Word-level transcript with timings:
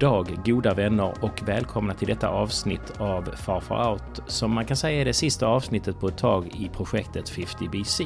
God 0.00 0.26
dag 0.26 0.44
goda 0.44 0.74
vänner 0.74 1.14
och 1.20 1.42
välkomna 1.48 1.94
till 1.94 2.08
detta 2.08 2.28
avsnitt 2.28 3.00
av 3.00 3.22
Far 3.22 3.60
Far 3.60 3.90
Out 3.90 4.22
som 4.26 4.54
man 4.54 4.66
kan 4.66 4.76
säga 4.76 5.00
är 5.00 5.04
det 5.04 5.12
sista 5.12 5.46
avsnittet 5.46 6.00
på 6.00 6.08
ett 6.08 6.18
tag 6.18 6.46
i 6.46 6.68
projektet 6.68 7.28
50 7.28 7.68
BC. 7.68 8.04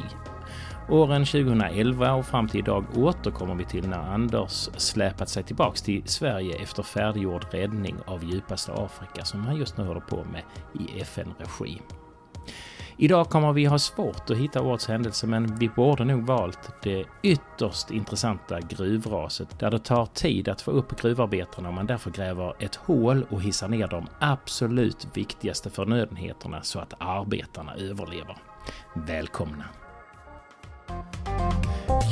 Åren 0.89 1.25
2011 1.25 2.15
och 2.15 2.27
fram 2.27 2.49
till 2.49 2.61
idag 2.61 2.85
återkommer 2.97 3.55
vi 3.55 3.65
till 3.65 3.89
när 3.89 4.15
Anders 4.15 4.69
släpat 4.77 5.29
sig 5.29 5.43
tillbaks 5.43 5.83
till 5.83 6.03
Sverige 6.07 6.63
efter 6.63 6.83
färdiggjord 6.83 7.47
räddning 7.51 7.97
av 8.07 8.25
djupaste 8.25 8.73
Afrika 8.73 9.25
som 9.25 9.41
han 9.41 9.57
just 9.57 9.77
nu 9.77 9.85
håller 9.85 10.01
på 10.01 10.25
med 10.25 10.43
i 10.73 11.01
FN-regi. 11.01 11.81
Idag 12.97 13.29
kommer 13.29 13.53
vi 13.53 13.65
ha 13.65 13.79
svårt 13.79 14.31
att 14.31 14.37
hitta 14.37 14.63
årets 14.63 14.89
händelse 14.89 15.27
men 15.27 15.57
vi 15.57 15.69
borde 15.69 16.05
nog 16.05 16.27
valt 16.27 16.71
det 16.83 17.05
ytterst 17.23 17.91
intressanta 17.91 18.61
gruvraset 18.61 19.59
där 19.59 19.71
det 19.71 19.79
tar 19.79 20.07
tid 20.07 20.49
att 20.49 20.63
få 20.63 20.71
upp 20.71 21.01
gruvarbetarna 21.01 21.69
och 21.69 21.75
man 21.75 21.87
därför 21.87 22.11
gräver 22.11 22.55
ett 22.59 22.75
hål 22.75 23.27
och 23.31 23.43
hissar 23.43 23.69
ner 23.69 23.89
de 23.89 24.07
absolut 24.19 25.07
viktigaste 25.13 25.71
förnödenheterna 25.71 26.63
så 26.63 26.79
att 26.79 26.95
arbetarna 26.99 27.75
överlever. 27.75 28.37
Välkomna! 28.95 29.65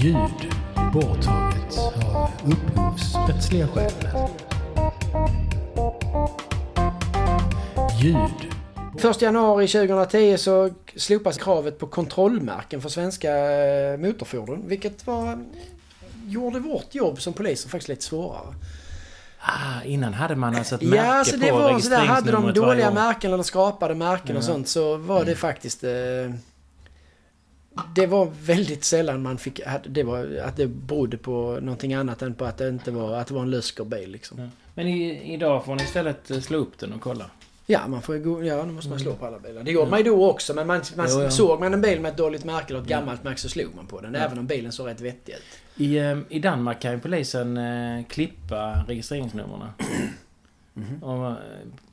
Ljud 0.00 0.52
borttaget 0.92 1.78
av 2.14 2.30
upphovsrättsliga 2.44 3.68
skäl. 3.68 3.92
Ljud 8.00 8.51
1 9.04 9.22
januari 9.22 9.68
2010 9.68 10.36
så 10.38 10.70
slopas 10.96 11.38
kravet 11.38 11.78
på 11.78 11.86
kontrollmärken 11.86 12.82
för 12.82 12.88
svenska 12.88 13.30
eh, 13.36 13.98
motorfordon. 13.98 14.62
Vilket 14.68 15.06
var, 15.06 15.38
gjorde 16.26 16.58
vårt 16.58 16.94
jobb 16.94 17.20
som 17.20 17.32
poliser 17.32 17.68
faktiskt 17.68 17.88
lite 17.88 18.04
svårare. 18.04 18.54
Ah, 19.38 19.82
innan 19.84 20.14
hade 20.14 20.36
man 20.36 20.56
alltså 20.56 20.74
ett 20.74 20.82
Ja, 20.82 20.88
märke 20.90 21.02
alltså 21.12 21.36
det 21.36 21.48
på 21.50 21.56
var 21.58 21.78
sådär, 21.78 21.98
hade 22.04 22.32
de 22.32 22.52
dåliga 22.52 22.90
märken 22.90 23.32
eller 23.32 23.42
skrapade 23.42 23.94
märken 23.94 24.36
och 24.36 24.42
Ja. 24.42 24.46
sånt 24.46 24.68
så 24.68 24.96
var 24.96 25.24
det 25.24 25.34
faktiskt... 25.36 25.84
Eh, 25.84 25.90
det 27.94 28.06
var 28.06 28.32
väldigt 28.42 28.84
sällan 28.84 29.22
man 29.22 29.38
fick... 29.38 29.60
Att 29.66 29.82
det, 29.88 30.02
var, 30.02 30.40
att 30.44 30.56
det 30.56 30.66
berodde 30.66 31.16
på 31.16 31.58
någonting 31.62 31.94
annat 31.94 32.22
än 32.22 32.34
på 32.34 32.44
att 32.44 32.58
det 32.58 32.68
inte 32.68 32.90
var, 32.90 33.14
att 33.14 33.26
det 33.26 33.34
var 33.34 33.42
en 33.42 33.50
löskorbil 33.50 34.10
liksom. 34.10 34.38
Ja. 34.40 34.48
Men 34.74 34.88
i, 34.88 35.32
idag 35.34 35.64
får 35.64 35.74
ni 35.74 35.82
istället 35.82 36.30
eh, 36.30 36.40
slå 36.40 36.58
upp 36.58 36.78
den 36.78 36.92
och 36.92 37.00
kolla. 37.00 37.24
Ja, 37.66 37.88
man 37.88 38.02
får 38.02 38.16
ju 38.16 38.44
ja, 38.44 38.64
nu 38.64 38.72
måste 38.72 38.90
man 38.90 38.98
slå 38.98 39.14
på 39.14 39.26
alla 39.26 39.38
bilar. 39.38 39.62
Det 39.62 39.70
gjorde 39.70 39.90
man 39.90 39.98
ju 39.98 40.04
då 40.04 40.30
också, 40.30 40.54
men 40.54 40.66
man, 40.66 40.82
man 40.96 41.06
Jo, 41.10 41.22
ja. 41.22 41.30
såg 41.30 41.60
man 41.60 41.74
en 41.74 41.80
bil 41.80 42.00
med 42.00 42.10
ett 42.10 42.16
dåligt 42.16 42.44
märke 42.44 42.66
eller 42.68 42.80
ett 42.80 42.88
gammalt 42.88 43.24
märke 43.24 43.40
så 43.40 43.48
slog 43.48 43.74
man 43.74 43.86
på 43.86 44.00
den. 44.00 44.14
Även 44.14 44.38
om 44.38 44.46
bilen 44.46 44.72
såg 44.72 44.86
rätt 44.86 45.00
vettig 45.00 45.32
ut. 45.32 45.42
I, 45.76 45.98
eh, 45.98 46.18
I 46.28 46.38
Danmark 46.38 46.80
kan 46.80 46.92
ju 46.92 47.00
polisen 47.00 47.56
eh, 47.56 48.04
klippa 48.04 48.84
registreringsnumren. 48.88 49.68
Och, 51.02 51.26
eh, 51.26 51.34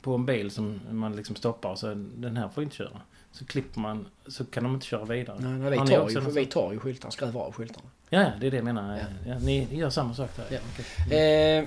på 0.02 0.14
en 0.14 0.26
bil 0.26 0.50
som 0.50 0.80
man 0.90 1.16
liksom 1.16 1.36
stoppar 1.36 1.74
så 1.74 1.94
den 2.16 2.36
här 2.36 2.48
får 2.48 2.62
inte 2.62 2.76
köra. 2.76 3.00
Så 3.32 3.44
klipper 3.44 3.80
man 3.80 4.06
så 4.26 4.44
kan 4.44 4.62
de 4.64 4.74
inte 4.74 4.86
köra 4.86 5.04
vidare. 5.04 5.36
Nej, 5.40 5.52
nej, 5.52 5.70
vi, 5.70 5.76
tar 5.76 6.08
ju, 6.10 6.20
något 6.20 6.36
vi 6.36 6.46
tar 6.46 6.72
ju 6.72 6.78
skyltar, 6.78 7.10
skruvar 7.10 7.40
av 7.40 7.52
skyltarna. 7.52 7.88
Ja, 8.08 8.22
ja, 8.22 8.30
det 8.40 8.46
är 8.46 8.50
det 8.50 8.56
jag 8.56 8.64
menar. 8.64 8.96
Ja. 8.96 9.04
Ja. 9.26 9.38
ni 9.38 9.68
gör 9.70 9.90
samma 9.90 10.14
sak 10.14 10.30
där. 10.36 10.44
Ja. 10.50 10.58
Okej. 11.06 11.58
Eh, 11.58 11.64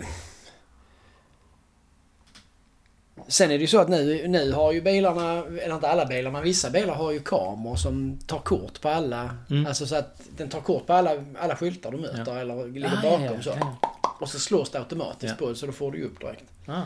sen 3.27 3.51
är 3.51 3.57
det 3.57 3.61
ju 3.61 3.67
så 3.67 3.77
att 3.79 3.89
nu, 3.89 4.27
nu 4.27 4.51
har 4.51 4.71
ju 4.71 4.81
bilarna, 4.81 5.43
eller 5.61 5.75
inte 5.75 5.87
alla 5.89 6.05
bilar, 6.05 6.31
men 6.31 6.43
vissa 6.43 6.69
bilar 6.69 6.93
har 6.95 7.11
ju 7.11 7.19
kameror 7.19 7.75
som 7.75 8.19
tar 8.27 8.39
kort 8.39 8.81
på 8.81 8.89
alla. 8.89 9.37
Mm. 9.49 9.65
Alltså 9.65 9.85
så 9.87 9.95
att 9.95 10.21
den 10.37 10.49
tar 10.49 10.61
kort 10.61 10.87
på 10.87 10.93
alla, 10.93 11.11
alla 11.39 11.55
skyltar 11.55 11.91
du 11.91 11.97
möter 11.97 12.37
eller 12.37 12.67
ligger 12.67 12.87
Ah, 12.87 13.01
bakom 13.01 13.35
ja, 13.35 13.41
så. 13.41 13.49
ja, 13.59 13.77
Och 14.19 14.29
så 14.29 14.39
slås 14.39 14.69
det 14.69 14.79
automatiskt 14.79 15.35
Ja. 15.39 15.47
på 15.47 15.55
så 15.55 15.65
då 15.65 15.71
får 15.71 15.91
du 15.91 15.97
ju 15.97 16.05
upp 16.05 16.19
direkt. 16.19 16.43
ja. 16.65 16.73
Ah, 16.73 16.81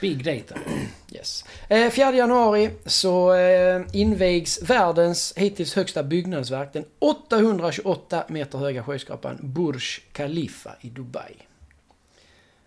big 0.00 0.24
data. 0.24 0.54
Yes. 1.14 1.44
Eh, 1.68 1.90
4 1.90 2.12
januari 2.14 2.70
så 2.86 3.34
eh, 3.34 3.82
invigs 3.92 4.62
världens 4.62 5.32
hittills 5.36 5.74
högsta 5.74 6.02
byggnadsverk. 6.02 6.72
Den 6.72 6.84
828 6.98 8.24
meter 8.28 8.58
höga 8.58 8.82
skyskrapan 8.84 9.38
Burj 9.42 9.82
Khalifa 10.12 10.76
i 10.80 10.88
Dubai. 10.88 11.32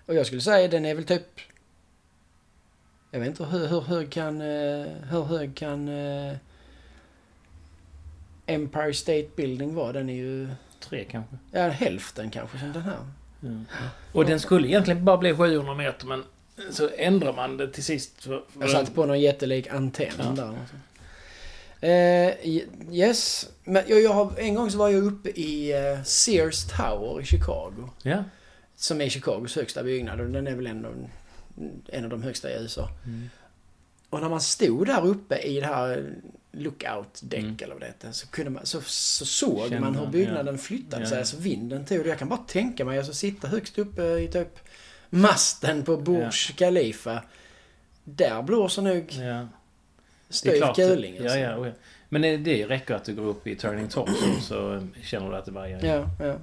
Och 0.06 0.16
jag 0.16 0.26
skulle 0.26 0.42
säga 0.42 0.68
den 0.68 0.86
är 0.86 0.96
väl 0.96 1.04
typ... 1.04 1.24
Jag 3.16 3.20
vet 3.20 3.30
inte 3.30 3.46
hur, 3.46 3.68
hur 3.68 3.82
hög 3.82 4.10
kan... 4.12 4.42
Eh, 4.42 4.88
hur 5.10 5.24
hög 5.24 5.56
kan... 5.56 5.88
Eh, 5.90 6.34
Empire 8.46 8.94
State 8.94 9.28
Building 9.36 9.76
vara? 9.76 9.94
Den 9.94 10.10
är 10.10 10.14
ju... 10.14 10.48
Tre 10.80 11.06
kanske. 11.12 11.36
Ja, 11.52 11.68
hälften 11.68 12.30
kanske 12.30 12.60
som 12.60 12.74
den 12.74 12.82
här. 12.82 12.98
Ja. 13.40 13.50
Och 14.12 14.26
den 14.26 14.40
skulle 14.40 14.68
egentligen 14.68 15.06
bara 15.06 15.18
bli 15.18 15.36
700 15.36 15.74
meter 15.76 16.08
men 16.08 16.24
så 16.72 16.90
ändrar 16.98 17.34
man 17.34 17.58
det 17.58 17.68
till 17.72 17.84
sist. 17.84 18.24
För, 18.24 18.44
för 18.54 18.62
Jag 18.62 18.70
satte 18.70 18.92
på 18.92 19.06
någon 19.06 19.20
jättelik 19.20 19.68
antenn 19.68 20.14
Ja. 20.18 20.56
där. 21.82 22.30
Eh, 22.30 22.34
yes. 22.92 23.50
Men 23.64 23.84
jag, 23.88 24.02
jag 24.02 24.14
har, 24.14 24.40
en 24.40 24.56
gång 24.56 24.72
så 24.72 24.78
var 24.78 24.90
jag 24.90 25.04
uppe 25.04 25.30
i 25.30 25.72
eh, 25.72 26.04
Sears 26.04 26.66
Tower 26.66 27.22
i 27.22 27.26
Chicago. 27.26 27.90
Ja. 28.02 28.24
Som 28.76 29.02
är 29.02 29.10
Chicagos 29.10 29.56
högsta 29.56 29.84
byggnad 29.84 30.22
och 30.22 30.28
den 30.30 30.48
är 30.48 30.56
väl 30.56 30.68
ändå 30.68 30.90
en, 31.90 32.04
av 32.04 32.10
de 32.10 32.24
högsta 32.24 32.52
i 32.52 32.54
USA. 32.62 32.90
Mm. 33.06 33.30
Och 34.10 34.22
när 34.22 34.30
man 34.30 34.42
stod 34.42 34.88
där 34.88 35.06
uppe 35.06 35.38
i 35.38 35.60
det 35.60 35.66
här 35.68 36.14
lookout 36.52 37.20
deck 37.24 37.40
Mm. 37.44 37.58
eller 37.64 37.74
vad 37.74 37.82
det 37.82 37.86
heter, 37.86 38.12
så, 38.12 38.28
kunde 38.28 38.52
man, 38.52 38.66
så, 38.66 38.82
så 38.86 39.26
såg 39.26 39.60
Kände 39.70 39.80
man 39.80 39.96
hur 39.96 40.08
byggnaden 40.08 40.58
flyttade 40.58 41.02
Ja, 41.04 41.08
sig. 41.10 41.16
ja. 41.16 41.20
Alltså 41.20 41.38
vinden 41.38 41.86
tog 41.86 42.04
det. 42.04 42.10
Jag 42.10 42.20
kan 42.20 42.30
bara 42.30 42.40
tänka 42.48 42.86
mig, 42.86 42.98
alltså 42.98 43.14
sitta 43.14 43.48
högst 43.48 43.78
uppe 43.80 44.04
i 44.04 44.28
typ 44.28 44.60
masten 45.10 45.84
på 45.84 45.98
Burj 45.98 46.20
Ja. 46.22 46.32
Khalifa. 46.58 47.24
Där 48.04 48.42
blåser 48.42 48.82
nog 48.82 49.06
Ja. 49.12 49.22
Det 49.22 49.30
är 49.30 49.48
styv 50.30 50.58
klart. 50.58 50.76
kuling. 50.76 51.16
Ja, 51.16 51.22
Alltså. 51.24 51.38
ja, 51.38 51.58
oh 51.58 51.68
ja. 51.68 51.74
Men 52.10 52.22
det, 52.44 52.66
räcker 52.68 52.94
att 52.96 53.06
du 53.06 53.16
går 53.16 53.24
upp 53.26 53.48
i 53.48 53.56
Turning 53.56 53.88
Torso 53.88 54.42
så 54.42 54.74
eh, 54.76 54.82
känner 55.04 55.30
du 55.30 55.36
att 55.38 55.46
det 55.46 55.52
varierar. 55.52 55.86
Ja, 56.20 56.26
ja. 56.26 56.36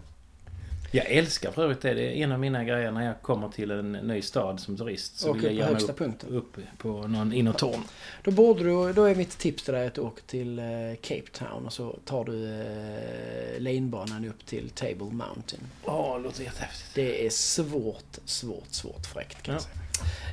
Jag 0.95 1.07
älskar 1.11 1.51
för 1.53 1.63
övrigt 1.63 1.81
det. 1.81 1.95
Det 1.95 2.03
är 2.03 2.13
en 2.25 2.33
av 2.33 2.41
mina 2.41 2.65
grejer 2.65 2.91
när 2.91 3.07
jag 3.07 3.23
kommer 3.23 3.49
till 3.49 3.71
en 3.71 3.93
ny 3.93 4.23
stad 4.23 4.61
som 4.61 4.77
turist. 4.77 5.19
Så 5.19 5.31
Åker 5.31 5.41
vill 5.41 5.45
jag 5.45 5.53
på 5.55 5.59
gärna 5.59 5.73
högsta 5.73 5.93
upp, 5.93 5.99
punkten. 5.99 6.31
upp 6.37 6.57
på 6.79 6.89
någon 7.07 7.33
innertorn. 7.33 7.81
Då 8.25 8.31
borde 8.31 8.65
du, 8.65 8.93
då 8.93 9.05
är 9.05 9.15
mitt 9.15 9.39
tips 9.39 9.63
till 9.63 9.75
dig 9.75 9.87
att 9.87 9.95
du 9.95 10.01
åker 10.01 10.23
till 10.23 10.59
eh, 10.59 10.65
Cape 11.03 11.31
Town 11.33 11.67
och 11.67 11.73
så 11.73 11.97
tar 12.05 12.25
du 12.25 12.61
eh, 12.61 13.61
lanebanan 13.61 14.25
upp 14.25 14.47
till 14.47 14.71
Table 14.71 14.97
Mountain. 15.11 15.63
Åh, 15.85 16.17
det 16.17 16.23
låter 16.23 16.43
jättehäftigt. 16.43 16.95
Det 16.95 17.27
är 17.27 17.31
svårt, 17.31 18.19
svårt, 18.25 18.67
svårt 18.71 19.07
fräckt 19.07 19.43
kan 19.43 19.53
jag 19.55 19.61
Ja. 19.63 19.65
säga. 19.65 19.77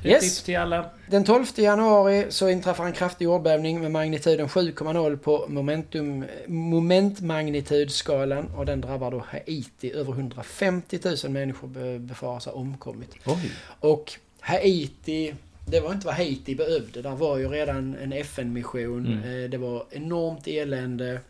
Yes. 0.04 0.20
tips 0.20 0.42
till 0.42 0.58
alla. 0.58 0.90
Den 1.06 1.24
12 1.24 1.44
januari 1.56 2.26
så 2.28 2.48
inträffar 2.48 2.86
en 2.86 2.92
kraftig 2.92 3.24
jordbävning 3.24 3.80
med 3.80 3.90
magnituden 3.90 4.48
7,0 4.48 5.16
på 5.16 5.44
momentum, 5.48 6.24
momentmagnitudskalan 6.46 8.46
och 8.56 8.66
den 8.66 8.80
drabbar 8.80 9.10
då 9.10 9.24
Haiti. 9.28 9.92
Över 9.92 10.12
150 10.12 10.98
000 11.24 11.32
människor 11.32 11.68
be- 11.68 11.98
befaras 11.98 12.46
ha 12.46 12.52
omkommit. 12.52 13.14
Oj. 13.26 13.50
Och 13.80 14.12
Haiti, 14.40 15.34
det 15.66 15.80
var 15.80 15.92
inte 15.92 16.06
vad 16.06 16.14
Haiti 16.16 16.54
behövde. 16.54 17.02
Där 17.02 17.10
var 17.16 17.38
ju 17.38 17.48
redan 17.48 17.96
en 18.02 18.12
FN-mission. 18.12 19.06
Mm. 19.06 19.44
Eh, 19.44 19.50
Det 19.50 19.58
var 19.58 19.84
enormt 19.90 20.46
elände. 20.46 21.20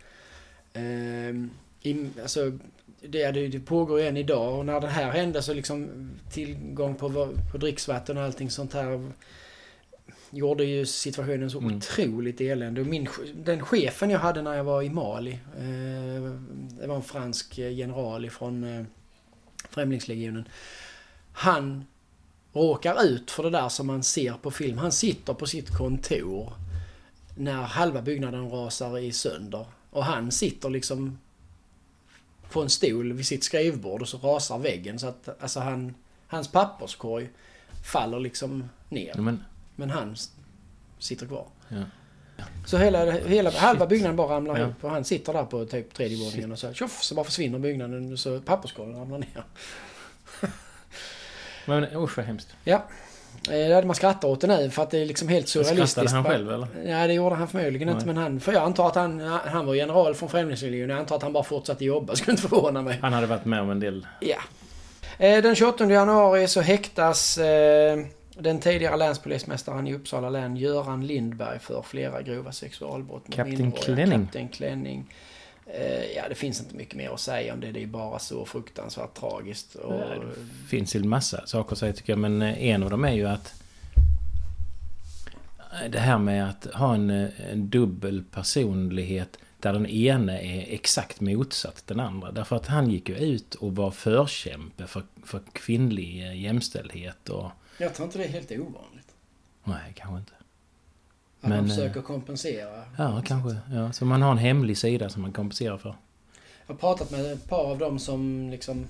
Ehm, 0.72 1.50
alltså, 2.22 2.52
det, 3.02 3.30
det, 3.30 3.48
det 3.48 3.60
pågår 3.60 4.00
än 4.00 4.16
idag 4.16 4.58
och 4.58 4.66
när 4.66 4.80
det 4.80 4.86
här 4.86 5.10
hände 5.10 5.42
så 5.42 5.54
liksom 5.54 6.10
tillgång 6.30 6.94
på, 6.94 7.34
på 7.52 7.58
dricksvatten 7.58 8.16
och 8.16 8.22
allting 8.24 8.50
sånt 8.50 8.72
här 8.74 9.10
gjorde 10.30 10.64
ju 10.64 10.86
situationen 10.86 11.50
så 11.50 11.58
Mm. 11.58 11.76
otroligt 11.76 12.40
elände. 12.40 12.80
Och 12.80 12.86
min, 12.86 13.08
den 13.34 13.64
chefen 13.64 14.10
jag 14.10 14.18
hade 14.18 14.42
när 14.42 14.54
jag 14.54 14.64
var 14.64 14.82
i 14.82 14.90
Mali, 14.90 15.32
eh, 15.32 16.32
det 16.80 16.86
var 16.86 16.96
en 16.96 17.02
fransk 17.02 17.58
general 17.58 18.24
ifrån 18.24 18.64
eh, 18.64 18.84
Främlingslegionen. 19.70 20.48
Han 21.32 21.84
råkar 22.52 23.04
ut 23.04 23.30
för 23.30 23.42
det 23.42 23.50
där 23.50 23.68
som 23.68 23.86
man 23.86 24.02
ser 24.02 24.32
på 24.32 24.50
film. 24.50 24.78
Han 24.78 24.92
sitter 24.92 25.34
på 25.34 25.46
sitt 25.46 25.76
kontor 25.76 26.52
när 27.36 27.62
halva 27.62 28.02
byggnaden 28.02 28.50
rasar 28.50 28.98
i 28.98 29.12
sönder. 29.12 29.66
Och 29.90 30.04
han 30.04 30.30
sitter 30.30 30.70
liksom 30.70 31.18
på 32.52 32.62
en 32.62 32.70
stol 32.70 33.12
vid 33.12 33.26
sitt 33.26 33.44
skrivbord 33.44 34.02
och 34.02 34.08
så 34.08 34.18
rasar 34.18 34.58
väggen 34.58 34.98
så 34.98 35.06
att 35.06 35.42
alltså 35.42 35.60
han, 35.60 35.94
hans 36.26 36.48
papperskorg 36.48 37.28
faller 37.84 38.20
liksom 38.20 38.68
ner. 38.88 39.14
Men, 39.14 39.44
Men 39.76 39.90
han 39.90 40.16
sitter 40.98 41.26
kvar. 41.26 41.46
ja. 41.68 41.82
Så 42.66 42.78
hela, 42.78 43.10
hela 43.10 43.50
halva 43.50 43.86
byggnaden 43.86 44.16
bara 44.16 44.36
ramlar 44.36 44.56
Ja. 44.58 44.62
ihop 44.64 44.84
och 44.84 44.90
han 44.90 45.04
sitter 45.04 45.32
där 45.32 45.44
på 45.44 45.64
typ 45.66 45.94
tredje 45.94 46.24
våningen 46.24 46.52
och 46.52 46.58
så 46.58 46.72
tjoff 46.72 47.02
så 47.02 47.14
bara 47.14 47.24
försvinner 47.24 47.58
byggnaden 47.58 48.12
och 48.12 48.18
så 48.18 48.40
papperskorgen 48.40 48.96
ramlar 48.96 49.18
ner. 49.18 49.44
men 51.66 51.84
usch 51.96 52.16
vad 52.16 52.26
hemskt. 52.26 52.48
Ja. 52.64 52.84
Eh, 53.48 53.68
Det 53.68 53.74
hade 53.74 53.86
man 53.86 53.96
skrattat 53.96 54.24
åt 54.24 54.40
det 54.40 54.46
nu 54.46 54.70
för 54.70 54.82
att 54.82 54.90
det 54.90 54.98
är 54.98 55.06
liksom 55.06 55.28
helt 55.28 55.48
surrealistiskt. 55.48 55.90
Skrattade 55.90 56.16
han 56.16 56.24
själv 56.24 56.50
eller? 56.52 56.66
Ja, 56.90 57.06
det 57.06 57.12
gjorde 57.12 57.34
han 57.34 57.48
förmodligen 57.48 57.88
inte. 57.88 58.06
Nej. 58.06 58.14
Men 58.14 58.22
han, 58.22 58.40
för 58.40 58.52
jag 58.52 58.62
antar 58.62 58.86
att 58.88 58.94
han, 58.94 59.20
han 59.44 59.66
var 59.66 59.74
general 59.74 60.14
från 60.14 60.28
Främlingslegionen. 60.28 60.90
Jag 60.90 60.98
antar 60.98 61.16
att 61.16 61.22
han 61.22 61.32
bara 61.32 61.44
fortsatte 61.44 61.84
jobba. 61.84 62.14
Skulle 62.16 62.32
inte 62.32 62.48
förvåna 62.48 62.82
mig. 62.82 62.98
Han 63.02 63.12
hade 63.12 63.26
varit 63.26 63.44
med 63.44 63.60
om 63.60 63.70
en 63.70 63.80
del. 63.80 64.06
Ja. 64.20 64.36
Eh, 65.18 65.42
Den 65.42 65.54
28 65.54 65.84
januari 65.92 66.48
så 66.48 66.60
häktas 66.60 67.38
eh, 67.38 67.98
den 68.34 68.60
tidigare 68.60 68.96
länspolismästaren 68.96 69.86
i 69.86 69.94
Uppsala 69.94 70.30
län 70.30 70.56
Göran 70.56 71.06
Lindberg 71.06 71.58
för 71.58 71.82
flera 71.82 72.22
grova 72.22 72.52
sexualbrott 72.52 73.28
mot 73.28 73.36
Kapten. 73.36 73.72
Klänning. 73.72 74.24
Kapten 74.24 74.48
Klänning. 74.48 75.14
Eh, 75.66 76.04
Ja, 76.16 76.28
det 76.28 76.34
finns 76.34 76.60
inte 76.60 76.74
mycket 76.76 76.94
mer 76.94 77.10
att 77.10 77.20
säga 77.20 77.52
om 77.52 77.60
det. 77.60 77.72
Det 77.72 77.82
är 77.82 77.86
bara 77.86 78.18
så 78.18 78.44
fruktansvärt 78.44 79.14
tragiskt. 79.14 79.74
Och, 79.74 80.00
Det 80.00 80.68
finns 80.68 80.96
ju 80.96 81.00
en 81.00 81.08
massa 81.08 81.46
saker 81.46 81.72
att 81.72 81.78
säga 81.78 81.92
tycker 81.92 82.12
jag. 82.12 82.18
Men 82.18 82.42
eh, 82.42 82.62
en 82.64 82.82
av 82.82 82.90
dem 82.90 83.04
är 83.04 83.12
ju 83.12 83.26
att 83.26 83.54
det 85.90 85.98
här 85.98 86.18
med 86.18 86.48
att 86.48 86.64
ha 86.74 86.94
en, 86.94 87.10
eh, 87.10 87.50
en 87.52 87.70
dubbel 87.70 88.24
personlighet 88.30 89.38
där 89.58 89.72
den 89.72 89.86
ene 89.86 90.40
är 90.40 90.74
exakt 90.74 91.20
motsatt 91.20 91.82
den 91.86 92.00
andra. 92.00 92.32
Därför 92.32 92.56
att 92.56 92.66
han 92.66 92.90
gick 92.90 93.08
ju 93.08 93.16
ut 93.16 93.54
och 93.54 93.76
var 93.76 93.90
förkämpe 93.90 94.86
för, 94.86 95.02
för 95.24 95.40
kvinnlig 95.52 96.26
eh, 96.26 96.40
jämställdhet 96.40 97.28
och... 97.28 97.50
Jag 97.78 97.94
tror 97.94 98.06
inte 98.06 98.18
det 98.18 98.24
är 98.24 98.28
helt 98.28 98.50
ovanligt. 98.50 99.14
Nej, 99.64 99.92
kanske 99.96 100.18
inte. 100.18 100.32
Att 101.40 101.48
Men, 101.48 101.58
man 101.58 101.70
eh, 101.70 101.76
försöker 101.76 102.02
kompensera. 102.02 102.82
Ja, 102.98 103.22
kanske. 103.26 103.56
Ja, 103.74 103.92
så 103.92 104.04
man 104.04 104.22
har 104.22 104.30
en 104.32 104.38
hemlig 104.38 104.78
sida 104.78 105.08
som 105.08 105.22
man 105.22 105.32
kompenserar 105.32 105.78
för. 105.78 105.94
Jag 106.66 106.74
har 106.74 106.78
pratat 106.78 107.10
med 107.10 107.32
ett 107.32 107.48
par 107.48 107.64
av 107.70 107.78
dem 107.78 107.98
som 107.98 108.50
liksom 108.50 108.86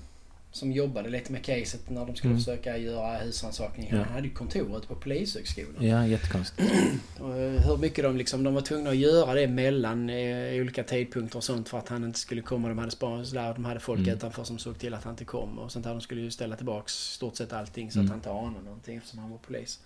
som 0.53 0.73
jobbade 0.73 1.09
lite 1.11 1.33
med 1.33 1.45
caset 1.45 1.91
när 1.91 2.07
de 2.07 2.17
skulle 2.17 2.31
Mm. 2.31 2.41
försöka 2.45 2.77
göra 2.77 3.19
husrannsakning. 3.19 3.89
Ja. 3.93 3.97
Han 3.97 4.13
hade 4.15 4.27
ju 4.29 4.35
kontoret 4.35 4.89
på 4.89 4.95
Polishögskolan. 4.95 5.87
Ja, 5.87 6.07
jättekonstigt. 6.07 6.73
Och 7.21 7.37
eh, 7.39 7.61
hur 7.63 7.77
mycket 7.77 8.05
de 8.05 8.17
liksom, 8.17 8.43
de 8.43 8.55
var 8.55 8.61
tvungna 8.61 8.91
att 8.91 8.97
göra 8.97 9.35
det 9.35 9.47
mellan 9.49 10.11
eh, 10.11 10.61
olika 10.61 10.83
tidpunkter 10.83 11.37
och 11.37 11.45
sånt 11.45 11.69
för 11.69 11.79
att 11.79 11.89
han 11.89 12.05
inte 12.05 12.19
skulle 12.19 12.43
komma. 12.43 12.69
De 12.69 12.79
hade 12.79 12.91
sparat 12.91 13.33
där, 13.33 13.55
de 13.55 13.65
hade 13.65 13.81
folk 13.81 13.99
Mm. 14.01 14.15
utanför 14.15 14.45
som 14.45 14.59
såg 14.59 14.79
till 14.79 14.95
att 14.95 15.05
han 15.05 15.13
inte 15.13 15.25
kom 15.25 15.59
och 15.59 15.73
sånt 15.73 15.85
där. 15.85 15.91
De 15.93 16.01
skulle 16.01 16.21
ju 16.21 16.31
ställa 16.31 16.57
tillbaks 16.57 16.93
stort 16.95 17.37
sett 17.37 17.53
allting 17.53 17.91
så 17.93 17.99
Mm. 17.99 18.07
att 18.07 18.11
han 18.11 18.19
inte 18.19 18.31
anade 18.49 18.65
någonting 18.65 18.97
eftersom 18.97 19.19
han 19.19 19.31
var 19.31 19.39
polis. 19.39 19.81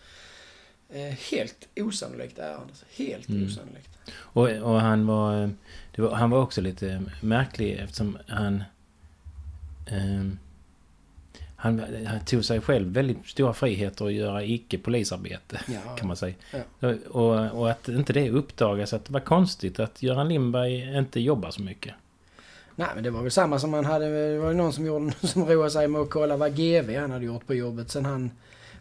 Eh, 0.91 1.15
helt 1.31 1.69
osannolikt 1.77 2.39
ärende. 2.39 2.73
Helt 2.97 3.29
Mm. 3.29 3.47
osannolikt. 3.47 3.91
Och, 4.15 4.49
och 4.49 4.81
han 4.81 5.07
var, 5.07 5.43
eh, 5.43 5.49
var... 5.97 6.15
Han 6.15 6.31
var 6.31 6.39
också 6.43 6.61
lite 6.61 7.03
märklig 7.21 7.73
eftersom 7.73 8.19
han... 8.29 8.65
ehm, 9.87 10.39
han, 11.57 11.83
han 12.07 12.21
tog 12.25 12.45
sig 12.45 12.61
själv 12.61 12.93
väldigt 12.93 13.27
stora 13.27 13.55
friheter 13.55 14.07
att 14.07 14.13
göra 14.13 14.45
icke-polisarbete, 14.45 15.61
Ja, 15.69 15.97
kan 15.99 16.09
man 16.09 16.17
säga. 16.17 16.35
Ja. 16.81 16.95
Och, 17.11 17.61
och 17.61 17.71
att 17.71 17.89
inte 17.89 18.13
det 18.13 18.31
uppdagas, 18.31 18.93
att 18.93 19.05
det 19.05 19.13
var 19.13 19.21
konstigt 19.21 19.81
att 19.81 20.03
Göran 20.03 20.29
Lindberg 20.29 20.99
inte 20.99 21.21
jobbar 21.21 21.51
så 21.51 21.63
mycket. 21.63 21.95
Nej 22.77 22.89
men 22.95 23.05
det 23.05 23.11
var 23.11 23.23
väl 23.23 23.31
samma 23.31 23.59
som 23.59 23.73
han 23.73 23.85
hade, 23.85 24.33
det 24.33 24.39
var 24.39 24.49
ju 24.49 24.55
någon 24.57 24.73
som, 24.73 24.87
gjorde, 24.87 25.13
som 25.27 25.47
roade 25.47 25.71
sig 25.71 25.89
med 25.89 26.01
att 26.01 26.11
kolla 26.11 26.37
vad 26.37 26.57
GV 26.57 26.99
han 26.99 27.11
hade 27.11 27.25
gjort 27.25 27.47
på 27.47 27.55
jobbet 27.55 27.91
sen 27.91 28.05
han 28.05 28.31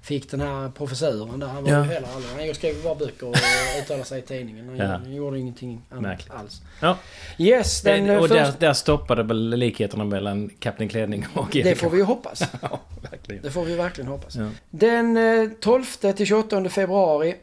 fick 0.04 0.32
den 0.32 0.42
här 0.42 0.70
professuren 0.70 1.40
där. 1.40 1.48
Han 1.48 1.64
var 1.64 1.72
Ja. 1.72 1.82
heller 1.82 2.08
aldrig, 2.16 2.46
han 2.48 2.56
skrev 2.56 2.84
bara 2.84 2.96
böcker 2.96 3.28
och 3.28 3.36
uttalade 3.84 4.06
sig 4.06 4.20
i 4.20 4.22
tidningen. 4.22 4.70
Han, 4.70 4.78
Ja. 5.12 5.16
gjorde, 5.18 5.40
ingenting 5.40 5.82
annat 5.90 6.02
Märkligt. 6.02 6.34
alls. 6.34 6.62
Ja. 6.82 6.98
Yes, 7.38 7.82
den 7.82 8.08
Det, 8.08 8.14
eh, 8.14 8.20
och 8.22 8.30
där, 8.30 8.46
första, 8.46 8.60
där 8.60 8.74
stoppade 8.74 9.24
väl 9.24 9.50
likheterna 9.50 10.04
mellan 10.04 10.50
Kapten 10.60 10.88
Klänning 10.90 11.26
och 11.34 11.50
det 11.52 11.76
får 11.76 11.90
vi 11.90 11.98
ju 11.98 12.04
hoppas. 12.04 12.44
Ja, 12.62 12.80
verkligen. 13.12 13.44
Det 13.44 13.52
får 13.52 13.66
vi 13.66 13.76
verkligen 13.76 14.08
hoppas. 14.08 14.36
Ja. 14.36 14.50
Den 14.70 15.18
eh, 15.18 15.50
12 15.60 15.84
till 16.16 16.26
28 16.26 16.70
februari 16.70 17.36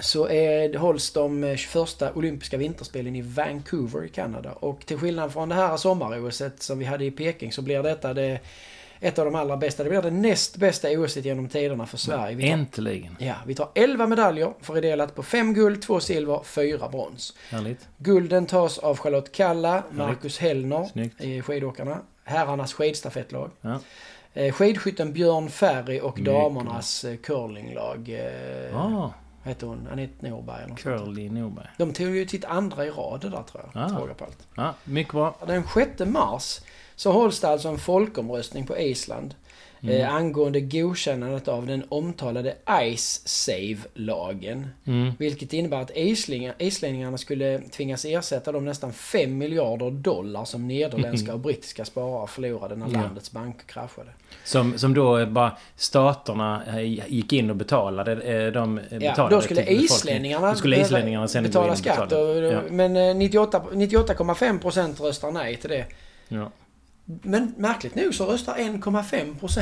så 0.00 0.28
är, 0.28 0.78
hålls 0.78 1.12
de 1.12 1.44
eh, 1.44 1.56
21 1.56 2.02
olympiska 2.14 2.56
vinterspelen 2.56 3.16
i 3.16 3.22
Vancouver 3.22 4.04
i 4.04 4.08
Kanada. 4.08 4.52
Och 4.52 4.86
till 4.86 4.98
skillnad 4.98 5.32
från 5.32 5.48
det 5.48 5.54
här 5.54 5.76
sommar 5.76 6.30
som 6.60 6.78
vi 6.78 6.84
hade 6.84 7.04
i 7.04 7.10
Peking 7.10 7.52
så 7.52 7.62
blir 7.62 7.82
detta 7.82 8.14
det, 8.14 8.40
ett 9.00 9.18
av 9.18 9.24
de 9.24 9.34
allra 9.34 9.56
bästa. 9.56 9.82
Det 9.84 9.90
blir 9.90 10.02
det 10.02 10.10
näst 10.10 10.56
bästa 10.56 10.88
OS 10.90 11.16
genom 11.16 11.48
tiderna 11.48 11.86
för 11.86 11.96
Sverige. 11.98 12.36
Vi 12.36 12.42
tar, 12.42 12.50
Äntligen. 12.50 13.16
ja, 13.18 13.34
vi 13.46 13.54
tar 13.54 13.68
11 13.74 14.06
medaljer 14.06 14.52
fördelat 14.60 15.14
på 15.14 15.22
5 15.22 15.54
guld, 15.54 15.82
2 15.82 16.00
silver, 16.00 16.40
4 16.44 16.88
brons. 16.88 17.34
Härligt. 17.50 17.88
Gulden 17.98 18.46
tas 18.46 18.78
av 18.78 18.98
Charlotte 18.98 19.32
Kalla, 19.32 19.82
Marcus 19.90 20.38
Hellner 20.38 20.84
Snyggt. 20.92 21.20
i 21.20 21.42
skidåkarna, 21.42 21.98
herrarnas 22.24 22.72
skidstafettlag. 22.72 23.50
Ja. 23.60 23.78
Eh, 24.34 24.52
Skidskytten 24.52 25.12
Björn 25.12 25.50
Ferry 25.50 26.00
och 26.00 26.18
Mycket 26.18 26.34
damernas 26.34 27.04
eh, 27.04 27.16
curlinglag. 27.16 28.08
Eh, 28.70 28.76
Ah, 28.76 29.12
heter 29.44 29.66
hon? 29.66 29.88
Anette 29.92 30.28
Norberg 30.28 30.64
eller. 30.64 30.74
Curly 30.76 31.30
Norberg. 31.30 31.66
De 31.78 31.92
tog 31.92 32.16
ju 32.16 32.28
sitt 32.28 32.44
andra 32.44 32.84
i 32.86 32.90
rad 32.90 33.20
där 33.20 33.30
tror 33.30 33.64
jag. 33.74 33.82
Ah. 33.84 34.14
på 34.18 34.24
allt. 34.24 34.46
Ja, 34.54 34.74
mycket 34.84 35.12
bra. 35.12 35.36
Den 35.46 35.64
6 35.74 36.00
mars 36.10 36.60
så 37.00 37.12
hålls 37.12 37.40
det 37.40 37.48
alltså 37.48 37.68
en 37.68 37.78
folkomröstning 37.78 38.66
på 38.66 38.78
Island. 38.78 39.34
Mm. 39.82 40.00
Eh, 40.00 40.14
angående 40.14 40.60
godkännandet 40.60 41.48
av 41.48 41.66
den 41.66 41.84
omtalade 41.88 42.54
Ice 42.96 43.22
Save-lagen. 43.28 44.68
Mm. 44.86 45.12
Vilket 45.18 45.52
innebär 45.52 45.80
att 45.80 45.90
islingar, 45.96 46.54
islänningarna 46.58 47.18
skulle 47.18 47.58
tvingas 47.58 48.04
ersätta 48.04 48.52
de 48.52 48.64
nästan 48.64 48.92
5 48.92 49.38
miljarder 49.38 49.90
dollar 49.90 50.44
som 50.44 50.68
nederländska 50.68 51.32
och 51.34 51.40
brittiska 51.40 51.84
sparare 51.84 52.26
förlorade 52.26 52.76
när 52.76 52.86
Ja. 52.92 53.00
landets 53.02 53.32
banker 53.32 53.66
kraschade. 53.66 54.10
Som, 54.44 54.78
som 54.78 54.94
då 54.94 55.26
bara 55.26 55.56
staterna 55.76 56.62
eh, 56.66 56.80
gick 57.12 57.32
in 57.32 57.50
och 57.50 57.56
betalade. 57.56 58.12
eh, 58.12 58.52
De 58.52 58.78
eh, 58.78 58.84
betalade 58.84 59.04
Ja, 59.04 59.28
då 59.28 59.40
skulle 59.40 59.62
islänningarna, 59.70 60.50
Då 60.50 60.56
skulle 60.56 60.80
islänningarna 60.80 61.28
sen 61.28 61.42
betala 61.44 61.76
skatt. 61.76 62.08
betala. 62.08 62.30
Och, 62.30 62.52
Ja. 62.52 62.60
Men 62.70 62.96
eh, 62.96 63.14
98 63.16 63.62
98,5% 63.72 65.02
röstar 65.02 65.30
nej 65.30 65.56
till 65.56 65.70
det. 65.70 65.86
Ja. 66.28 66.50
Men 67.22 67.54
märkligt 67.56 67.94
nog 67.94 68.14
så 68.14 68.26
röstar 68.26 68.54
1,5% 68.54 69.60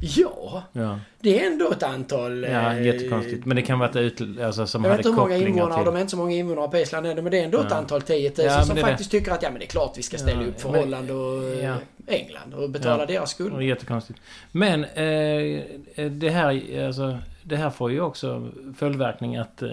ja. 0.00 0.62
Ja. 0.72 1.00
Det 1.20 1.40
är 1.42 1.46
ändå 1.52 1.70
ett 1.70 1.82
antal... 1.82 2.42
ja, 2.42 2.72
eh, 2.74 2.82
jättekonstigt. 2.86 3.44
Men 3.46 3.56
det 3.56 3.62
kan 3.62 3.78
vara 3.78 3.88
ett 3.90 3.96
ut, 3.96 4.40
alltså, 4.40 4.66
som 4.66 4.84
Jag 4.84 4.90
vet 4.90 4.98
inte 4.98 5.08
hur 5.08 5.16
många 5.16 5.36
invånare, 5.36 5.76
till... 5.76 5.84
de 5.84 5.96
är 5.96 6.00
inte 6.00 6.10
så 6.10 6.16
många 6.16 6.34
invånare 6.34 6.68
på 6.68 6.76
Island 6.78 7.06
ännu, 7.06 7.22
men 7.22 7.30
det 7.32 7.40
är 7.40 7.44
ändå 7.44 7.58
ett 7.60 7.66
Ja. 7.70 7.76
antal 7.76 8.02
10 8.02 8.30
000 8.38 8.46
Ja, 8.46 8.62
som 8.62 8.74
det 8.74 8.80
är 8.80 8.84
det. 8.84 8.90
faktiskt 8.90 9.10
tycker 9.10 9.32
att 9.32 9.42
ja 9.42 9.50
men 9.50 9.58
det 9.58 9.64
är 9.64 9.68
klart 9.68 9.98
vi 9.98 10.02
ska 10.02 10.18
ställa 10.18 10.42
Ja, 10.42 10.48
upp 10.48 10.60
för 10.60 10.70
men- 10.70 10.80
Holland 10.80 11.10
och 11.10 11.44
eh, 11.44 11.64
ja. 11.64 11.76
England 12.06 12.54
och 12.54 12.70
betala 12.70 13.02
Ja. 13.02 13.06
deras 13.06 13.30
Det 13.30 13.34
skulder. 13.34 13.60
jättekonstigt. 13.60 14.20
Men 14.52 14.84
eh, 14.84 15.62
det 16.10 16.30
här 16.30 16.84
alltså, 16.86 17.18
det 17.42 17.56
här 17.56 17.70
får 17.70 17.90
ju 17.92 18.00
också 18.00 18.48
följdverkning 18.76 19.36
att 19.36 19.62
eh, 19.62 19.68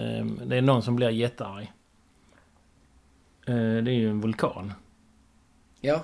det 0.46 0.56
är 0.56 0.62
någon 0.62 0.82
som 0.82 0.96
blir 0.96 1.08
jättearg. 1.10 1.72
Eh, 3.46 3.54
det 3.54 3.90
är 3.90 3.94
ju 3.94 4.10
en 4.10 4.20
vulkan. 4.20 4.72
Ja, 5.80 6.02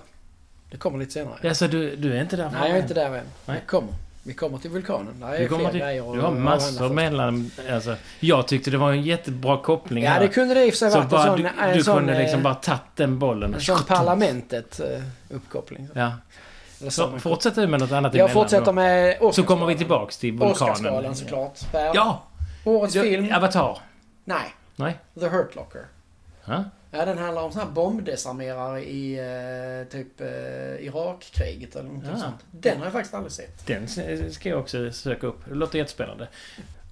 det 0.71 0.77
kommer 0.77 0.99
lite 0.99 1.13
senare. 1.13 1.49
Alltså 1.49 1.69
du, 1.69 1.97
du 1.97 2.17
är 2.17 2.21
inte 2.23 2.37
där 2.37 2.51
Nej, 2.53 2.69
jag 2.69 2.79
är 2.79 2.83
inte 2.83 2.95
där 2.95 3.07
än. 3.07 3.25
Nej. 3.47 3.61
Vi 3.61 3.67
kommer. 3.67 3.95
Vi 4.23 4.35
kommer 4.35 4.59
till 4.59 4.71
vulkanen. 4.71 5.21
Där 5.21 5.29
är 5.33 5.49
kommer 5.49 5.61
fler 5.65 5.71
till, 5.71 5.81
grejer 5.81 6.13
du 6.15 6.21
har 6.21 6.31
massor 6.31 6.89
mellan... 6.89 7.51
Alltså, 7.71 7.97
jag 8.21 8.49
tyckte 8.49 8.71
det 8.71 8.77
var 8.79 8.93
en 8.93 9.03
jättebra 9.03 9.59
koppling 9.63 10.05
Ja, 10.05 10.11
här. 10.11 10.21
det 10.21 10.29
kunde 10.29 10.55
det 10.55 10.65
i 10.67 10.69
och 10.69 10.73
för 10.73 10.79
sig 10.79 10.91
Så 10.91 10.97
varit 10.99 11.05
en 11.05 11.11
bara, 11.11 11.27
sån... 11.27 11.43
du, 11.43 11.49
en 11.63 11.77
du 11.77 11.85
sån, 11.85 11.97
kunde 11.97 12.19
liksom 12.19 12.39
eh, 12.39 12.45
bara 12.45 12.55
tagit 12.55 12.81
den 12.95 13.19
bollen. 13.19 13.55
En 13.55 13.61
sån 13.61 13.85
parlamentet 13.85 14.81
eh. 14.81 15.03
Ja. 15.95 16.13
Så 16.81 16.91
samma- 16.91 17.19
fortsätt 17.19 17.55
du 17.55 17.67
med 17.67 17.81
något 17.81 17.93
annat 17.93 18.15
Jag 18.15 18.33
fortsätter 18.33 18.73
med. 18.73 19.17
Så 19.33 19.43
kommer 19.43 19.67
vi 19.67 19.77
tillbaks 19.77 20.19
till 20.19 20.33
vulkanen. 20.33 20.53
Oscarsgalan 20.53 21.17
såklart. 21.17 21.73
Per. 21.73 21.91
Ja! 21.95 22.23
Årets 22.65 22.95
film? 22.95 23.33
Avatar. 23.35 23.79
Nej. 24.25 24.55
Nej. 24.77 24.99
The 25.21 25.29
Hurt 25.29 25.55
Locker. 25.57 25.83
Ja. 26.45 26.65
Ja, 26.93 27.05
den 27.05 27.19
handlar 27.19 27.43
om 27.43 27.53
såna 27.53 27.65
här 27.65 27.71
bombdesarmerare 27.73 28.85
i 28.85 29.19
eh, 29.19 29.89
typ 29.93 30.21
eh, 30.21 30.87
Irakkriget 30.87 31.77
eller 31.77 31.89
något 31.89 32.05
Ja. 32.13 32.17
sånt. 32.17 32.37
Den 32.51 32.79
har 32.79 32.85
jag 32.85 32.93
faktiskt 32.93 33.15
aldrig 33.15 33.33
sett. 33.33 33.67
Den 33.67 33.89
ska 34.33 34.49
jag 34.49 34.61
också 34.61 34.93
söka 34.93 35.27
upp. 35.27 35.39
Det 35.49 35.55
låter 35.55 35.79
jättespännande. 35.79 36.29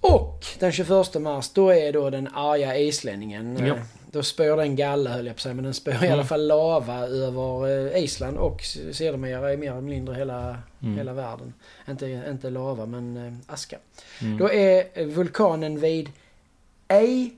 Och 0.01 0.45
den 0.59 0.71
21 0.71 1.15
mars, 1.21 1.49
då 1.53 1.69
är 1.73 1.93
då 1.93 2.09
den 2.09 2.27
arga 2.27 2.77
islänningen. 2.77 3.57
eh, 3.57 3.67
Ja. 3.67 3.75
Då 4.11 4.23
spöar 4.23 4.57
den 4.57 4.75
galle 4.75 5.09
höll 5.09 5.25
jag 5.27 5.35
på 5.35 5.41
säga, 5.41 5.55
men 5.55 5.63
den 5.63 5.73
spöar 5.73 5.95
i 6.03 6.07
Mm. 6.07 6.13
alla 6.13 6.25
fall 6.25 6.47
lava 6.47 6.99
över 7.07 7.67
eh, 7.95 8.03
Island 8.03 8.37
och 8.37 8.61
sedermera 8.91 9.53
i 9.53 9.57
mer 9.57 9.71
eller 9.71 9.81
mindre 9.81 10.15
hela, 10.15 10.57
Mm. 10.83 10.97
hela 10.97 11.13
världen. 11.13 11.53
Inte, 11.89 12.23
inte 12.29 12.49
lava, 12.49 12.85
men 12.85 13.17
eh, 13.27 13.53
aska. 13.53 13.77
Mm. 14.21 14.37
Då 14.37 14.51
är 14.51 14.85
eh, 14.93 15.05
vulkanen 15.07 15.79
vid 15.79 16.09
Ej... 16.87 17.33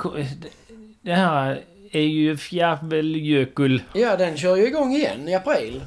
det- 1.02 1.14
här 1.14 1.60
är 1.92 2.00
ju 2.00 2.36
Fjälljökull. 2.36 3.82
Ja, 3.92 4.16
den 4.16 4.36
kör 4.36 4.56
ju 4.56 4.66
igång 4.66 4.92
igen 4.92 5.28
i 5.28 5.34
april. 5.34 5.82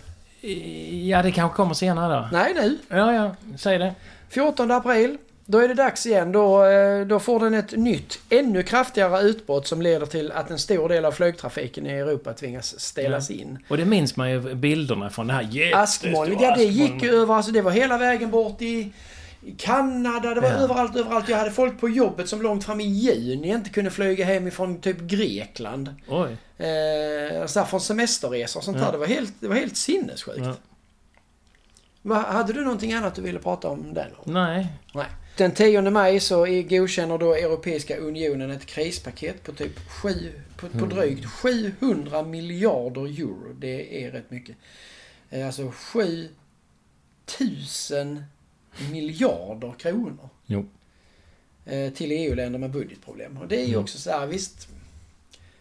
Ja, 1.09 1.23
det 1.23 1.31
kanske 1.31 1.55
kommer 1.55 1.73
senare 1.73 2.15
då. 2.15 2.27
Nej, 2.31 2.53
nu. 2.55 2.77
Ja, 2.97 3.13
ja. 3.13 3.35
Säg 3.57 3.77
det. 3.77 3.93
14 4.29 4.71
april. 4.71 5.17
Då 5.49 5.59
är 5.59 5.67
det 5.67 5.73
dags 5.73 6.05
igen. 6.05 6.31
Då, 6.31 6.65
eh, 6.65 7.07
då 7.07 7.19
får 7.19 7.39
den 7.39 7.53
ett 7.53 7.71
nytt, 7.71 8.19
ännu 8.29 8.63
kraftigare 8.63 9.21
utbrott 9.21 9.67
som 9.67 9.81
leder 9.81 10.05
till 10.05 10.31
att 10.31 10.49
en 10.49 10.59
stor 10.59 10.89
del 10.89 11.05
av 11.05 11.11
flygtrafiken 11.11 11.87
i 11.87 11.89
Europa 11.89 12.33
tvingas 12.33 12.79
ställas 12.79 13.29
in. 13.31 13.59
Och 13.67 13.77
det 13.77 13.85
minns 13.85 14.15
man 14.15 14.31
ju 14.31 14.55
bilderna 14.55 15.09
från 15.09 15.27
det 15.27 15.33
här 15.33 15.41
jättestora 15.41 15.81
Askmolnet, 15.83 16.41
ja 16.41 16.55
det 16.55 16.63
gick 16.63 17.03
ju 17.03 17.09
över, 17.15 17.33
alltså 17.33 17.51
det 17.51 17.61
var 17.61 17.71
hela 17.71 17.97
vägen 17.97 18.31
bort 18.31 18.61
i 18.61 18.91
Kanada, 19.57 20.33
det 20.33 20.41
var 20.41 20.49
Ja. 20.49 20.55
överallt, 20.55 20.95
överallt. 20.95 21.29
Jag 21.29 21.37
hade 21.37 21.51
folk 21.51 21.79
på 21.79 21.89
jobbet 21.89 22.29
som 22.29 22.41
långt 22.41 22.63
fram 22.65 22.81
i 22.81 22.83
juni 22.87 23.49
inte 23.49 23.69
kunde 23.69 23.91
flyga 23.91 24.25
hem 24.25 24.47
ifrån 24.47 24.81
typ 24.81 24.99
Grekland. 25.01 25.95
Oj. 26.07 26.37
Eh, 26.57 27.45
så 27.45 27.59
här 27.59 27.65
från 27.65 27.81
semesterresor 27.81 28.59
och 28.59 28.63
sånt 28.63 28.77
Ja. 28.77 28.83
där. 28.85 28.91
Det 28.91 28.97
var 28.97 29.07
helt, 29.07 29.33
det 29.39 29.47
var 29.47 29.55
helt 29.55 29.77
sinnessjukt. 29.77 30.39
Ja. 30.41 30.53
Hade 32.15 32.53
du 32.53 32.63
någonting 32.63 32.93
annat 32.93 33.15
du 33.15 33.21
ville 33.21 33.39
prata 33.39 33.67
om 33.69 33.93
den? 33.93 34.11
Nej. 34.23 34.67
Nej. 34.93 35.05
Den 35.37 35.51
10 35.51 35.81
maj 35.81 36.19
så 36.19 36.45
godkänner 36.69 37.17
då 37.17 37.33
Europeiska 37.33 37.97
Unionen 37.97 38.51
ett 38.51 38.65
krispaket 38.65 39.43
på 39.43 39.51
typ 39.51 39.79
sju, 39.89 40.31
på, 40.57 40.67
på 40.69 40.77
Mm. 40.77 40.89
drygt 40.89 41.25
700 41.25 42.23
miljarder 42.23 43.01
euro. 43.21 43.53
Det 43.59 44.03
är 44.05 44.11
rätt 44.11 44.31
mycket. 44.31 44.55
Eh, 45.29 45.45
Alltså 45.45 45.71
7000 47.27 48.23
miljarder 48.91 49.73
kronor. 49.79 50.29
Jo. 50.45 50.65
eh, 51.65 51.93
Till 51.93 52.11
EU-länder 52.11 52.59
med 52.59 52.71
budgetproblem. 52.71 53.37
Och 53.37 53.47
det 53.47 53.55
är 53.55 53.63
ju 53.65 53.67
Mm. 53.73 53.79
också 53.81 53.97
så 53.97 54.11
här, 54.11 54.27
visst. 54.27 54.67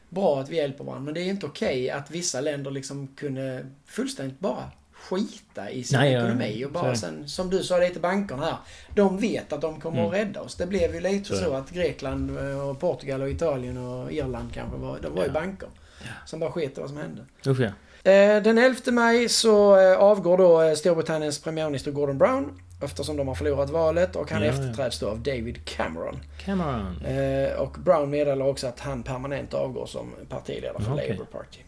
Bra 0.09 0.41
att 0.41 0.49
vi 0.49 0.57
hjälper 0.57 0.85
varandra, 0.85 1.05
men 1.05 1.15
det 1.15 1.21
är 1.21 1.25
inte 1.25 1.47
okej 1.47 1.91
att 1.91 2.11
vissa 2.11 2.41
länder 2.41 2.71
liksom 2.71 3.07
kunde 3.17 3.67
fullständigt 3.87 4.39
bara 4.41 4.71
skita 5.11 5.71
i 5.71 5.85
sin 5.85 5.99
Nej, 5.99 6.15
ekonomi 6.15 6.65
och 6.65 6.71
bara 6.73 6.95
sen, 6.95 7.29
som 7.29 7.51
du 7.51 7.63
sa 7.63 7.79
lite 7.79 8.01
bankerna 8.01 8.45
här. 8.45 8.57
De 8.95 9.19
vet 9.19 9.53
att 9.53 9.61
de 9.61 9.81
kommer 9.81 9.99
Mm. 9.99 10.09
att 10.11 10.15
rädda 10.17 10.41
oss. 10.41 10.55
Det 10.55 10.67
blev 10.67 10.95
ju 10.95 11.01
lite 11.01 11.29
Så 11.29 11.37
så, 11.37 11.53
att 11.55 11.71
Grekland 11.71 12.39
och 12.71 12.81
Portugal 12.81 13.23
och 13.23 13.31
Italien 13.31 13.77
och 13.77 14.13
Irland 14.13 14.55
kanske 14.55 14.77
var, 14.79 14.99
de 15.03 15.15
var 15.15 15.23
ju 15.23 15.27
Ja. 15.29 15.33
banker. 15.33 15.69
Ja. 16.03 16.09
Som 16.27 16.41
bara 16.41 16.51
sket 16.53 16.79
i 16.79 16.81
vad 16.81 16.91
som 16.91 16.99
hände. 16.99 17.25
Usch 17.47 17.61
ja. 17.61 17.71
Eh, 18.11 18.43
Den 18.43 18.59
11 18.59 18.93
maj 18.93 19.29
så 19.29 19.77
eh, 19.81 19.99
avgår 19.99 20.39
då 20.39 20.63
eh, 20.63 20.75
Storbritanniens 20.75 21.39
premiärminister 21.43 21.91
Gordon 21.91 22.19
Brown 22.19 22.61
eftersom 22.83 23.17
de 23.17 23.29
har 23.29 23.35
förlorat 23.35 23.71
valet 23.71 24.17
och 24.17 24.31
han 24.31 24.43
Ja, 24.43 24.49
efterträds 24.49 24.99
då 24.99 25.09
av 25.09 25.19
David 25.21 25.65
Cameron. 25.65 26.19
Cameron. 26.45 27.05
Eh, 27.05 27.53
och 27.61 27.71
Brown 27.85 28.11
meddelar 28.11 28.47
också 28.47 28.67
att 28.67 28.81
han 28.81 29.03
permanent 29.03 29.55
avgår 29.55 29.87
som 29.87 30.13
partiledare 30.29 30.83
för 30.83 30.93
Okej. 30.95 31.09
Labour 31.09 31.25
Party. 31.25 31.59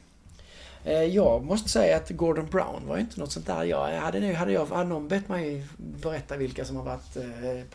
Eh, 0.88 1.02
jag 1.02 1.44
måste 1.44 1.68
säga 1.68 1.96
att 1.96 2.10
Gordon 2.10 2.46
Brown 2.46 2.86
var 2.86 2.96
ju 2.96 3.00
inte 3.00 3.20
något 3.20 3.32
sånt 3.32 3.46
där. 3.46 3.64
Jag 3.64 4.00
hade, 4.00 4.20
nu, 4.20 4.34
hade, 4.34 4.52
jag, 4.52 4.66
hade 4.66 4.88
någon 4.88 5.08
bett 5.08 5.28
mig 5.28 5.64
berätta 5.76 6.36
vilka 6.36 6.64
som 6.64 6.76
har 6.76 6.84
varit 6.84 7.16
eh, 7.16 7.22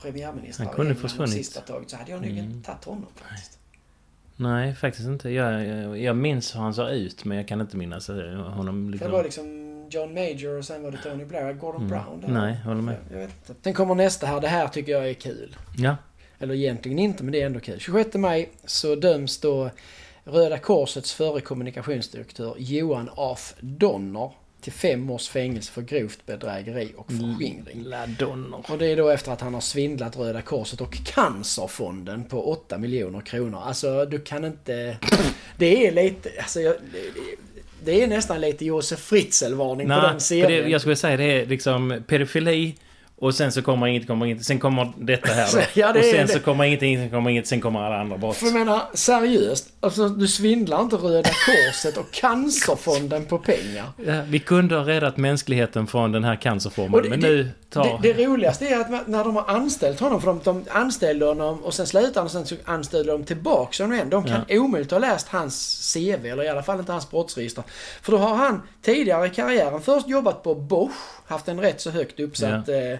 premiärministrar 0.01 0.65
Han 0.65 0.75
kunde 0.75 0.95
försvunnit. 0.95 1.33
sista 1.33 1.61
taget 1.61 1.89
så 1.89 1.97
hade 1.97 2.11
jag 2.11 2.21
nog 2.21 2.31
Mm. 2.31 2.43
inte 2.45 2.65
tagit 2.71 2.83
honom 2.85 3.05
faktiskt. 3.15 3.59
Nej, 4.35 4.75
faktiskt 4.75 5.07
inte. 5.07 5.29
Jag, 5.29 5.65
jag, 5.67 5.97
jag 5.97 6.15
minns 6.15 6.55
hur 6.55 6.59
han 6.59 6.73
såg 6.73 6.89
ut, 6.89 7.25
men 7.25 7.37
jag 7.37 7.47
kan 7.47 7.61
inte 7.61 7.77
minnas 7.77 8.09
eh, 8.09 8.35
honom. 8.35 8.89
Liksom. 8.89 9.09
det 9.11 9.17
var 9.17 9.23
liksom 9.23 9.69
John 9.89 10.13
Major 10.13 10.57
och 10.57 10.65
sen 10.65 10.83
var 10.83 10.91
det 10.91 10.97
Tony 10.97 11.25
Blair. 11.25 11.53
Gordon 11.53 11.81
Mm. 11.81 11.89
Brown 11.89 12.21
där. 12.21 12.27
Nej, 12.41 12.55
håller 12.65 12.81
med. 12.81 12.95
Jag 13.11 13.17
vet 13.19 13.49
inte. 13.49 13.61
Sen 13.63 13.73
kommer 13.73 13.95
nästa 13.95 14.27
här. 14.27 14.41
Det 14.41 14.47
här 14.47 14.67
tycker 14.67 14.91
jag 14.91 15.09
är 15.09 15.13
kul. 15.13 15.55
Ja. 15.77 15.95
Eller 16.39 16.53
egentligen 16.53 16.99
inte, 16.99 17.23
men 17.23 17.31
det 17.31 17.41
är 17.41 17.45
ändå 17.45 17.59
kul. 17.59 17.79
26 17.79 18.15
maj 18.15 18.51
så 18.65 18.95
döms 18.95 19.39
då 19.39 19.69
Röda 20.25 20.57
Korsets 20.57 21.13
förre 21.13 21.41
kommunikationsdirektör 21.41 22.55
Johan 22.57 23.09
af 23.15 23.53
Donner 23.59 24.31
till 24.61 24.73
fem 24.73 25.09
års 25.09 25.29
fängelse 25.29 25.71
för 25.71 25.81
grovt 25.81 26.25
bedrägeri 26.25 26.93
och 26.97 27.07
förskingring. 27.11 27.85
Och 28.67 28.77
det 28.77 28.85
är 28.87 28.97
då 28.97 29.09
efter 29.09 29.31
att 29.31 29.41
han 29.41 29.53
har 29.53 29.61
svindlat 29.61 30.17
Röda 30.17 30.41
Korset 30.41 30.81
och 30.81 30.97
Cancerfonden 31.05 32.23
på 32.23 32.51
8 32.51 32.77
miljoner 32.77 33.21
kronor. 33.21 33.61
Alltså, 33.65 34.05
du 34.05 34.19
kan 34.19 34.45
inte... 34.45 34.97
Det 35.57 35.87
är 35.87 35.91
lite... 35.91 36.29
Alltså, 36.39 36.59
jag, 36.61 36.75
det- 37.83 38.03
är 38.03 38.07
nästan 38.07 38.41
lite 38.41 38.65
Josef 38.65 38.99
Fritzl-varning 38.99 39.87
på 39.87 39.93
den 39.93 40.19
serien. 40.21 40.63
det, 40.63 40.69
jag 40.69 40.81
skulle 40.81 40.95
säga 40.95 41.17
det 41.17 41.41
är 41.41 41.45
liksom 41.45 42.03
pedofili 42.07 42.75
och 43.15 43.35
sen 43.35 43.51
så 43.51 43.61
kommer 43.61 43.87
inget, 43.87 44.07
kommer 44.07 44.25
inget, 44.25 44.45
sen 44.45 44.59
kommer 44.59 44.93
detta 44.97 45.33
här 45.33 45.49
då. 45.53 45.59
Ja, 45.73 45.91
det 45.93 45.99
och 45.99 46.05
sen 46.05 46.27
så 46.27 46.39
kommer 46.39 46.63
ingenting, 46.63 46.97
sen 46.97 47.09
kommer 47.09 47.29
inget, 47.29 47.47
sen 47.47 47.61
kommer 47.61 47.79
alla 47.81 47.99
andra 47.99 48.17
brott. 48.17 48.35
För 48.35 48.45
jag 48.45 48.53
menar, 48.53 48.81
seriöst. 48.93 49.69
Alltså, 49.79 50.09
du 50.09 50.27
svindlar 50.27 50.81
inte 50.81 50.95
Röda 50.95 51.29
Korset 51.45 51.97
och 51.97 52.11
Cancerfonden 52.11 53.25
på 53.25 53.37
pengar. 53.37 53.85
Ja, 54.05 54.21
vi 54.27 54.39
kunde 54.39 54.75
ha 54.75 54.87
räddat 54.87 55.17
mänskligheten 55.17 55.87
från 55.87 56.11
den 56.11 56.23
här 56.23 56.35
cancerformen, 56.35 57.03
det- 57.03 57.09
men 57.09 57.19
nu 57.19 57.49
tar... 57.69 57.99
Det, 58.01 58.13
det 58.13 58.25
roligaste 58.25 58.67
är 58.67 58.79
att 58.79 59.07
när 59.07 59.23
de 59.23 59.35
har 59.35 59.45
anställt 59.47 59.99
honom, 59.99 60.21
för 60.21 60.27
de, 60.27 60.39
de 60.43 60.65
anställde 60.71 61.25
honom 61.25 61.63
och 61.63 61.73
sen 61.73 61.87
slutade 61.87 62.13
han 62.19 62.25
och 62.25 62.31
sen 62.31 62.45
så 62.45 62.55
anställde 62.65 63.11
de 63.11 63.23
tillbaks 63.23 63.79
honom 63.79 63.93
igen. 63.93 64.09
De 64.09 64.23
kan 64.23 64.41
omöjligt 64.49 64.91
ha 64.91 64.99
läst 64.99 65.27
hans 65.27 65.93
CV, 65.93 66.25
eller 66.25 66.43
i 66.43 66.49
alla 66.49 66.63
fall 66.63 66.79
inte 66.79 66.91
hans 66.91 67.09
brottsregister. 67.11 67.63
För 68.01 68.11
då 68.11 68.17
har 68.17 68.35
han 68.35 68.61
tidigare 68.81 69.27
i 69.27 69.29
karriären 69.29 69.81
först 69.81 70.07
jobbat 70.09 70.43
på 70.43 70.55
Bosch, 70.55 70.91
haft 71.27 71.47
en 71.47 71.59
rätt 71.59 71.81
så 71.81 71.89
högt 71.89 72.19
uppsatt 72.19 72.69
eh, 72.69 72.75
eh, 72.75 72.97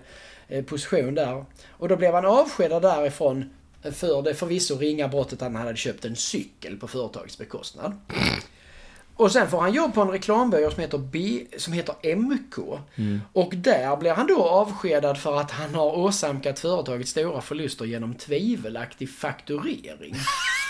position 0.67 1.15
där. 1.15 1.45
Och 1.69 1.89
då 1.89 1.95
blev 1.95 2.13
han 2.13 2.25
avskedad 2.25 2.81
därifrån 2.81 3.49
för 3.91 4.21
det 4.21 4.33
förvisso 4.33 4.77
ringa 4.77 5.07
brottet 5.07 5.41
att 5.41 5.51
han 5.51 5.55
hade 5.55 5.75
köpt 5.75 6.05
en 6.05 6.15
cykel 6.15 6.77
på 6.77 6.87
företagets 6.87 7.37
bekostnad. 7.37 7.97
Och 9.15 9.31
sen 9.31 9.49
får 9.49 9.61
han 9.61 9.73
jobb 9.73 9.93
på 9.93 10.01
en 10.01 10.11
reklambyrå 10.11 10.71
som 10.71 10.81
heter, 10.81 10.97
B, 10.97 11.45
som 11.57 11.73
heter 11.73 12.15
MK. 12.15 12.57
Och 13.33 13.53
där 13.55 13.97
blir 13.97 14.11
han 14.11 14.27
då 14.27 14.43
avskedad 14.43 15.17
för 15.17 15.39
att 15.39 15.51
han 15.51 15.75
har 15.75 15.97
åsamkat 15.97 16.59
företaget 16.59 17.07
stora 17.07 17.41
förluster 17.41 17.85
genom 17.85 18.15
tvivelaktig 18.15 19.09
fakturering. 19.09 20.15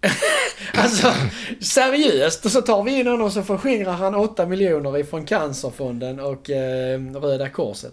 alltså, 0.74 1.12
seriöst. 1.60 2.44
Och 2.44 2.50
så 2.50 2.62
tar 2.62 2.82
vi 2.82 2.98
in 3.00 3.06
honom 3.06 3.22
och 3.26 3.32
så 3.32 3.42
förskingrar 3.42 3.92
han 3.92 4.14
8 4.14 4.46
miljoner 4.46 4.98
ifrån 4.98 5.26
Cancerfonden 5.26 6.20
och 6.20 6.50
eh, 6.50 7.00
Röda 7.14 7.48
Korset. 7.48 7.92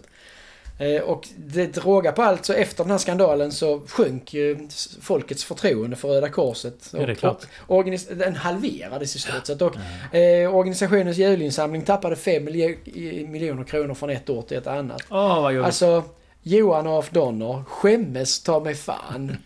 Eh, 0.78 1.02
och 1.02 1.28
det 1.36 1.78
rågar 1.84 2.12
på 2.12 2.22
allt 2.22 2.44
så 2.44 2.52
efter 2.52 2.84
den 2.84 2.90
här 2.90 2.98
skandalen 2.98 3.52
så 3.52 3.80
sjönk 3.86 4.34
ju 4.34 4.68
folkets 5.00 5.44
förtroende 5.44 5.96
för 5.96 6.08
Röda 6.08 6.28
Korset. 6.28 6.90
Ja, 6.92 6.98
det 6.98 7.04
är 7.04 7.10
Och- 7.10 7.18
klart. 7.18 7.42
och 7.58 7.84
organis- 7.84 8.14
den 8.14 8.36
halverades 8.36 9.16
i 9.16 9.18
stort 9.18 9.46
sett. 9.46 9.62
Och 9.62 9.76
eh, 10.14 10.54
organisationens 10.56 11.16
julinsamling 11.16 11.82
tappade 11.82 12.16
5 12.16 12.48
miljo- 12.48 13.28
miljoner 13.28 13.64
kronor 13.64 13.94
från 13.94 14.10
ett 14.10 14.30
år 14.30 14.42
till 14.42 14.56
ett 14.56 14.66
annat. 14.66 15.02
Åh, 15.10 15.42
vad 15.42 15.52
jobbigt. 15.54 15.66
Alltså, 15.66 16.02
Johan 16.48 16.86
af 16.86 17.08
Donner, 17.14 17.64
skämmes 17.68 18.42
ta 18.42 18.60
mig 18.60 18.74
fan. 18.74 19.36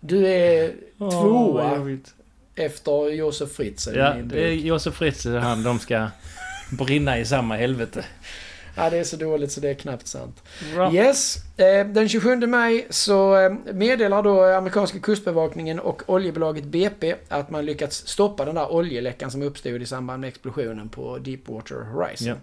Du 0.00 0.26
är 0.26 0.72
tvåa 0.98 1.76
jobbigt. 1.76 2.14
efter 2.56 3.10
Josef 3.10 3.50
Fritzl. 3.52 3.96
Ja, 3.96 4.14
det 4.24 4.44
är. 4.48 4.52
Josef 4.52 4.94
Fritzl 4.94 5.36
han, 5.36 5.62
de 5.62 5.78
ska 5.78 6.08
brinna 6.78 7.18
i 7.18 7.24
samma 7.24 7.56
helvete. 7.56 8.04
ja, 8.76 8.90
det 8.90 8.98
är 8.98 9.04
så 9.04 9.16
dåligt 9.16 9.52
så 9.52 9.60
det 9.60 9.68
är 9.70 9.74
knappt 9.74 10.06
sant. 10.06 10.42
Bra. 10.74 10.92
Yes, 10.92 11.36
eh, 11.56 11.86
den 11.86 12.08
27 12.08 12.36
maj 12.46 12.86
så 12.90 13.36
eh, 13.40 13.52
meddelar 13.72 14.22
då 14.22 14.44
amerikanska 14.44 14.98
kustbevakningen 14.98 15.80
och 15.80 16.02
oljebolaget 16.06 16.64
BP 16.64 17.14
att 17.28 17.50
man 17.50 17.64
lyckats 17.66 18.06
stoppa 18.08 18.44
den 18.44 18.54
där 18.54 18.72
oljeläckan 18.72 19.30
som 19.30 19.42
uppstod 19.42 19.82
i 19.82 19.86
samband 19.86 20.20
med 20.20 20.28
explosionen 20.28 20.88
på 20.88 21.18
Deepwater 21.18 21.84
Horizon. 21.92 22.36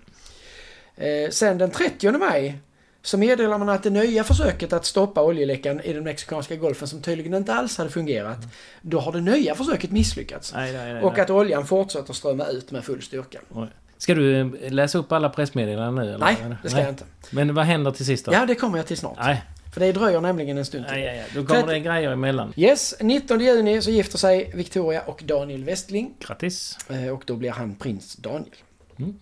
Eh, 0.96 1.30
sen 1.30 1.58
den 1.58 1.72
30 1.72 2.12
maj 2.12 2.60
så 3.02 3.18
meddelar 3.18 3.58
man 3.58 3.70
att 3.70 3.84
det 3.84 3.90
nya 3.90 4.24
försöket 4.24 4.74
att 4.74 4.86
stoppa 4.86 5.24
oljeläckan 5.24 5.82
i 5.82 5.94
den 5.94 6.04
mexikanska 6.04 6.56
golfen 6.56 6.88
som 6.88 7.02
tydligen 7.02 7.34
inte 7.34 7.54
alls 7.54 7.78
hade 7.78 7.90
fungerat. 7.90 8.38
Då 8.82 9.00
har 9.00 9.12
det 9.12 9.22
nya 9.22 9.56
försöket 9.56 9.92
misslyckats. 9.92 10.54
Nej, 10.54 10.74
nej, 10.74 10.94
nej, 10.94 11.04
Och 11.04 11.20
att 11.20 11.30
oljan 11.30 11.66
fortsätter 11.68 12.14
strömma 12.14 12.46
ut 12.46 12.72
med 12.72 12.84
full 12.84 13.02
styrka. 13.02 13.40
Oj. 13.54 13.68
Ska 13.98 14.16
du 14.16 14.40
eh, 14.40 14.72
läsa 14.72 14.98
upp 14.98 15.12
alla 15.12 15.30
pressmeddelanden 15.30 16.06
nu? 16.06 16.14
Eller? 16.14 16.26
Nej, 16.26 16.38
det 16.64 16.70
ska 16.70 16.80
jag 16.80 16.90
inte. 16.90 17.04
Men 17.32 17.54
vad 17.56 17.66
händer 17.66 17.92
till 17.92 18.06
sist 18.06 18.26
då? 18.26 18.34
Ja, 18.34 18.46
det 18.46 18.56
kommer 18.56 18.78
jag 18.78 18.88
till 18.88 18.98
snart. 18.98 19.18
Nej, 19.20 19.44
För 19.74 19.80
det 19.80 19.92
dröjer 19.92 20.22
nämligen 20.22 20.58
en 20.58 20.66
stund 20.66 20.88
till. 20.88 21.00
Ja, 21.00 21.06
ja, 21.06 21.14
ja. 21.14 21.24
Då 21.42 21.46
kommer 21.46 21.74
det 21.74 21.80
grejer 21.80 22.12
emellan. 22.12 22.54
Yes, 22.56 22.96
19 23.00 23.40
juni 23.40 23.82
så 23.82 23.92
gifter 23.92 24.18
sig 24.18 24.52
Victoria 24.56 25.02
och 25.02 25.22
Daniel 25.26 25.64
Westling. 25.64 26.14
Grattis. 26.28 26.78
Eh, 26.90 27.08
Och 27.08 27.24
då 27.26 27.36
blir 27.36 27.52
han 27.52 27.76
prins 27.76 28.16
Daniel. 28.16 28.56
Mm. 29.00 29.20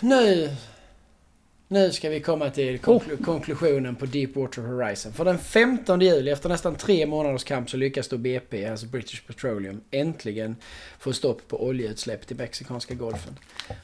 Nu... 0.00 0.50
Nu 1.70 1.92
ska 1.92 2.10
vi 2.10 2.20
komma 2.20 2.50
till 2.50 2.78
konklu- 2.78 3.24
konklusionen 3.24 3.96
på 3.96 4.06
Deepwater 4.06 4.62
Horizon. 4.62 5.12
För 5.12 5.24
den 5.24 5.38
15 5.38 6.00
juli, 6.00 6.30
efter 6.30 6.48
nästan 6.48 6.74
tre 6.76 7.06
månaders 7.06 7.44
kamp, 7.44 7.70
så 7.70 7.76
lyckas 7.76 8.08
då 8.08 8.16
BP, 8.18 8.66
alltså 8.66 8.86
British 8.86 9.26
Petroleum, 9.26 9.80
äntligen 9.90 10.56
få 10.98 11.12
stopp 11.12 11.48
på 11.48 11.64
oljeutsläpp 11.66 12.26
till 12.26 12.36
Mexikanska 12.36 12.94
golfen. 12.94 13.38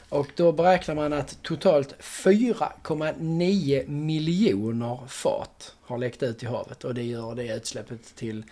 Och 0.09 0.27
då 0.37 0.53
beräknar 0.53 0.95
man 0.95 1.13
att 1.13 1.39
totalt 1.43 1.95
4,9 2.01 3.89
miljoner 3.89 4.99
fat 5.09 5.75
har 5.83 5.99
läckt 5.99 6.23
ut 6.23 6.43
i 6.43 6.47
havet. 6.47 6.85
Och 6.85 6.95
det 6.95 7.03
gör 7.03 7.35
det 7.35 7.57
utsläppet 7.57 8.17
till 8.17 8.43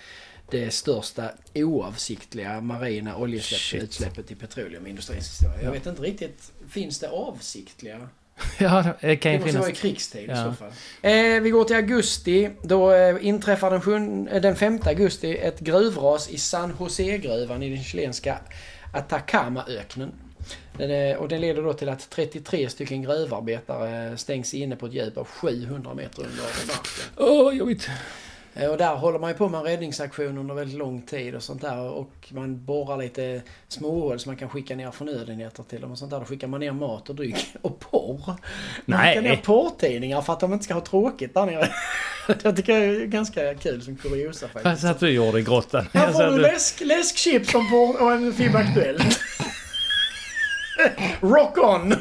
det 0.51 0.71
största 0.71 1.31
oavsiktliga 1.55 2.61
marina 2.61 3.17
oljeutsläppet 3.17 4.31
i 4.31 4.35
petroleumindustrins 4.35 5.27
historia. 5.31 5.57
Jag 5.57 5.67
Ja. 5.69 5.73
vet 5.73 5.87
inte 5.87 6.03
riktigt, 6.03 6.53
finns 6.69 6.99
det 6.99 7.09
avsiktliga? 7.11 8.09
Ja, 8.59 8.85
det 9.01 9.17
kan 9.17 9.33
Det 9.33 9.37
ju 9.37 9.39
måste 9.39 9.51
finnas... 9.53 9.63
vara 9.63 9.71
i 9.73 9.75
krigstid 9.75 10.23
i 10.23 10.27
Ja. 10.29 10.45
så 10.45 10.53
fall. 10.53 10.71
Eh, 11.03 11.41
vi 11.43 11.51
går 11.51 11.65
till 11.65 11.77
augusti. 11.77 12.51
Då 12.63 12.93
eh, 12.93 13.17
inträffar 13.27 13.71
den, 13.71 13.81
sjun- 13.81 14.29
eh, 14.35 14.41
den 14.43 14.57
5 14.57 14.81
augusti 14.85 15.37
ett 15.39 15.61
gruvras 15.61 16.31
i 16.31 16.39
San 16.39 16.77
Jose-gruvan 16.81 17.63
i 17.63 17.69
den 17.75 17.85
chilenska 17.85 18.39
Atacama-öknen. 18.95 20.13
Den 20.79 20.91
är, 20.91 21.17
och 21.17 21.29
den 21.29 21.41
leder 21.41 21.63
då 21.63 21.73
till 21.73 21.89
att 21.89 22.11
33 22.11 22.69
stycken 22.69 23.03
gruvarbetare 23.03 24.17
stängs 24.19 24.55
inne 24.55 24.77
på 24.77 24.87
ett 24.87 24.93
djup 24.93 25.17
av 25.19 25.25
700 25.25 25.95
meter 25.95 26.23
under 26.23 26.43
marken. 26.67 27.05
Åh, 27.17 27.55
jobbigt. 27.57 27.89
Eh, 28.55 28.69
Och 28.71 28.77
där 28.79 28.95
håller 28.95 29.19
man 29.19 29.31
ju 29.31 29.37
på 29.37 29.49
med 29.49 29.59
en 29.59 29.65
räddningsaktion 29.67 30.39
under 30.39 30.55
väldigt 30.55 30.79
lång 30.79 31.03
tid 31.03 31.35
och 31.35 31.43
sånt 31.43 31.61
där. 31.61 31.79
Och 31.81 32.13
man 32.31 32.65
borrar 32.65 32.97
lite 32.97 33.43
småhål 33.69 34.19
så 34.21 34.29
man 34.29 34.37
kan 34.37 34.49
skicka 34.49 34.77
ner 34.77 34.91
förnödenheter 34.91 35.63
till 35.63 35.81
dem 35.81 35.93
och 35.93 35.99
sånt 35.99 36.11
där. 36.11 36.19
Då 36.19 36.25
skickar 36.25 36.47
man 36.47 36.61
ner 36.61 36.73
mat 36.73 37.09
och 37.09 37.15
dryck 37.15 37.47
och 37.63 37.81
porr. 37.81 38.21
Man 38.27 38.37
Nej. 38.85 39.09
skickar 39.17 39.23
ner 39.31 39.37
porrtidningar 39.37 40.23
för 40.23 40.33
att 40.33 40.41
de 40.41 40.53
inte 40.53 40.65
ska 40.65 40.75
ha 40.75 40.81
tråkigt 40.81 41.35
där 41.35 41.47
nere. 41.47 41.69
Jag 42.43 42.57
tycker 42.57 42.81
det 42.81 42.87
är 43.03 43.07
ganska 43.07 43.55
kul 43.55 43.83
som 43.83 43.97
kuriosa 43.97 44.49
faktiskt. 44.49 44.83
satt 44.83 45.01
du 45.01 45.09
gjorde 45.11 45.39
i 45.39 45.43
grottan? 45.43 45.87
Här 45.93 46.05
Jag 46.07 46.13
får 46.13 46.23
du 46.23 46.39
läsk, 46.39 46.81
läskchips 46.81 47.55
och, 47.55 47.71
porr 47.71 48.03
och 48.03 48.13
en 48.13 48.33
FIB 48.33 48.57
Aktuellt. 48.57 49.21
Rock 51.21 51.59
on! 51.59 51.95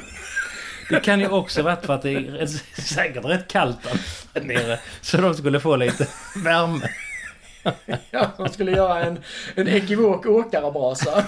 Det 0.92 1.00
kan 1.00 1.20
ju 1.20 1.28
också 1.30 1.62
varit 1.62 1.86
för 1.86 1.94
att 1.94 2.02
det 2.02 2.10
är 2.12 2.20
rätt- 2.20 2.64
säkert 2.88 3.26
rätt 3.26 3.48
kallt 3.48 3.78
där 4.34 4.42
nere. 4.42 4.80
Så 5.02 5.18
de 5.18 5.34
skulle 5.34 5.60
få 5.60 5.76
lite 5.76 6.08
värme. 6.44 6.90
Ja, 8.12 8.32
de 8.38 8.50
skulle 8.50 8.72
göra 8.72 9.04
en, 9.04 9.20
en 9.56 9.68
ekivok 9.68 10.26
åkarbrasa. 10.26 11.24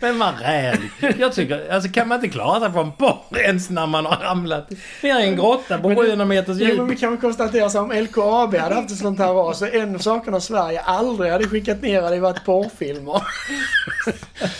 Men 0.00 0.18
vad 0.18 0.40
räligt. 0.40 0.92
Jag 1.18 1.32
tycker, 1.32 1.72
alltså 1.72 1.90
kan 1.90 2.08
man 2.08 2.16
inte 2.24 2.28
klara 2.28 2.60
sig 2.60 2.70
på 2.70 2.80
en 2.80 2.92
borr 2.98 3.38
ens 3.38 3.70
när 3.70 3.86
man 3.86 4.06
har 4.06 4.16
ramlat 4.16 4.70
ner 5.02 5.18
i 5.20 5.28
en 5.28 5.36
grotta 5.36 5.78
på 5.78 5.88
Men 5.88 5.96
det- 5.96 6.04
700 6.04 6.24
meters 6.24 6.56
Jo, 6.60 6.66
men 6.68 6.76
djup? 6.76 6.90
vi 6.90 6.96
kan 6.96 7.10
väl 7.10 7.20
konstatera 7.20 7.70
så 7.70 7.80
om 7.80 7.92
LKAB 7.92 8.54
hade 8.56 8.74
haft 8.74 8.90
ett 8.90 8.98
sånt 8.98 9.18
här 9.18 9.32
ras 9.34 9.58
så 9.58 9.66
en 9.66 9.94
av 9.94 9.98
sakerna 9.98 10.40
Sverige 10.40 10.80
aldrig 10.80 11.32
hade 11.32 11.46
skickat 11.48 11.82
ner 11.82 12.02
hade 12.02 12.20
varit 12.20 12.44
porrfilmer. 12.44 13.22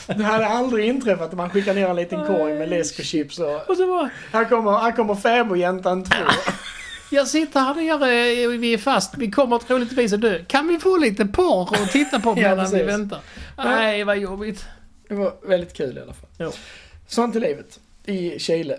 Det 0.06 0.22
hade 0.24 0.46
aldrig 0.46 0.86
inträffat 0.88 1.26
att 1.28 1.32
man 1.36 1.50
skickar 1.50 1.74
ner 1.74 1.88
en 1.88 1.96
liten 1.96 2.26
korg 2.26 2.54
med 2.58 2.68
läsk 2.68 2.98
och 2.98 3.04
chips 3.04 3.38
och... 3.38 3.70
Och 3.70 3.76
så 3.76 3.86
bara, 3.86 4.10
Här 4.32 4.44
kommer, 4.44 4.78
här 4.78 4.92
kommer 4.92 5.14
fäbodjäntan 5.14 6.04
2. 6.04 6.10
Jag 7.10 7.28
sitter 7.28 7.60
här 7.60 7.74
nere, 7.74 8.56
vi 8.56 8.74
är 8.74 8.78
fast, 8.78 9.14
vi 9.18 9.30
kommer 9.30 9.58
troligtvis 9.58 10.12
att 10.12 10.20
dö. 10.20 10.44
Kan 10.44 10.68
vi 10.68 10.78
få 10.78 10.96
lite 10.96 11.26
porr 11.26 11.70
och 11.82 11.90
titta 11.92 12.20
på 12.20 12.28
Ja, 12.36 12.48
medan 12.48 12.56
vi 12.64 12.70
precis. 12.70 12.88
väntar? 12.88 13.20
Nej, 13.56 14.04
vad 14.04 14.18
jobbigt. 14.18 14.64
Det 15.08 15.14
var 15.14 15.34
väldigt 15.48 15.72
kul 15.74 15.98
i 15.98 16.00
alla 16.00 16.12
fall. 16.14 16.30
Jo. 16.38 16.52
Sånt 17.06 17.36
är 17.36 17.40
livet. 17.40 17.80
I 18.06 18.38
Chile. 18.38 18.78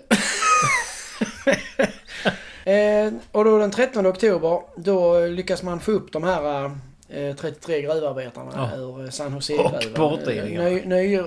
eh, 2.64 3.12
och 3.32 3.44
då 3.44 3.58
den 3.58 3.70
13 3.70 4.06
oktober, 4.06 4.60
då 4.76 5.20
lyckas 5.26 5.62
man 5.62 5.80
få 5.80 5.92
upp 5.92 6.12
de 6.12 6.24
här 6.24 6.64
eh, 7.08 7.36
33 7.36 7.82
gruvarbetarna 7.82 8.50
Ja. 8.72 8.76
ur 8.76 9.10
San 9.10 9.26
Och 9.26 9.32
Jose-gruvan. 9.32 9.94
porrtidningar. 9.94 10.62
Ny, 10.70 10.82
ny, 10.84 11.22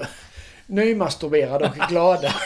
nymasturberade 0.67 1.65
och 1.65 1.89
glada. 1.89 2.33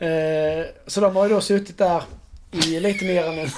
eh, 0.00 0.66
så 0.86 1.00
de 1.00 1.16
har 1.16 1.28
ju 1.28 1.34
då 1.34 1.40
suttit 1.40 1.78
där 1.78 2.02
i 2.52 2.80
lite 2.80 3.04
mer 3.04 3.24
än 3.24 3.38
en... 3.38 3.48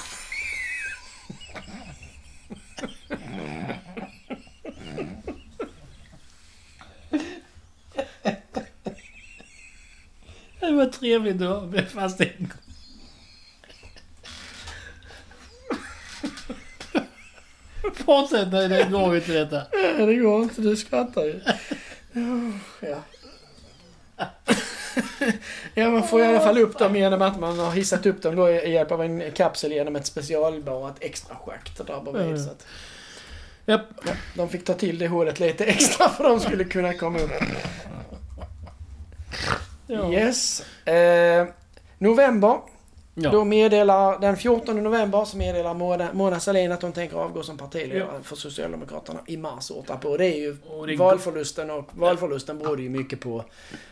Det 10.61 10.76
var 10.76 10.87
trevligt 10.87 11.42
att 11.42 11.68
bli 11.68 11.83
fast 11.83 12.20
en 12.20 12.28
gång. 12.38 12.50
Fortsätt 17.94 18.52
nu, 18.52 18.68
det 18.68 18.88
går 18.90 19.14
ju 19.14 19.20
inte 19.20 19.33
detta. 19.33 19.66
Nej, 19.72 20.06
det 20.06 20.14
går 20.14 20.42
inte. 20.42 20.61
Du 20.61 20.76
skrattar 20.76 21.24
ju. 21.24 21.40
Ja. 22.80 23.02
Ja, 25.74 25.90
man 25.90 26.09
får 26.09 26.20
i 26.20 26.26
alla 26.26 26.40
fall 26.40 26.59
upp 26.59 26.79
dem 26.79 26.96
genom 26.96 27.22
att 27.22 27.40
man 27.40 27.59
har 27.59 27.70
hissat 27.70 28.07
upp 28.07 28.22
dem 28.22 28.37
då 28.37 28.50
i 28.50 28.72
hjälp 28.72 28.92
av 28.92 29.03
en 29.03 29.33
kapsel 29.33 29.72
genom 29.72 29.96
ett 29.96 30.07
specialborrat 30.07 30.96
extra 31.00 31.37
schakt 31.37 31.87
där 31.87 32.00
bredvid. 32.00 32.26
Mm. 32.26 32.44
Så 32.44 32.50
att, 32.50 32.66
Japp. 33.66 33.83
ja, 34.07 34.12
de 34.35 34.48
fick 34.48 34.64
ta 34.64 34.74
till 34.74 34.98
det 34.98 35.09
hålet 35.09 35.40
lite 35.40 35.64
extra 35.64 36.09
för 36.09 36.24
de 36.24 36.40
skulle 36.40 36.64
kunna 36.64 36.94
komma 36.94 37.18
upp. 37.18 37.31
Ja. 39.87 40.12
Yes. 40.12 40.61
Eh, 40.87 41.46
november. 41.98 42.61
Ja. 43.22 43.30
Då 43.30 43.44
meddelar, 43.44 44.18
den 44.18 44.37
14 44.37 44.83
november 44.83 45.24
så 45.24 45.37
meddelar 45.37 45.74
Mona, 45.74 46.12
Mona 46.12 46.40
Sahlin 46.40 46.72
att 46.72 46.83
hon 46.83 46.92
tänker 46.92 47.16
avgå 47.16 47.42
som 47.42 47.59
partiledare 47.59 48.22
för 48.22 48.37
Socialdemokraterna 48.37 49.20
i 49.26 49.37
mars 49.37 49.70
året 49.70 50.00
på. 50.00 50.16
Det 50.16 50.26
är 50.26 50.37
ju 50.38 50.56
Och 50.68 50.87
det- 50.87 50.96
valförlusten 50.96 51.70
och 51.70 51.88
valförlusten 51.92 52.59
berodde 52.59 52.83
ju 52.83 52.88
mycket 52.88 53.20
på 53.20 53.44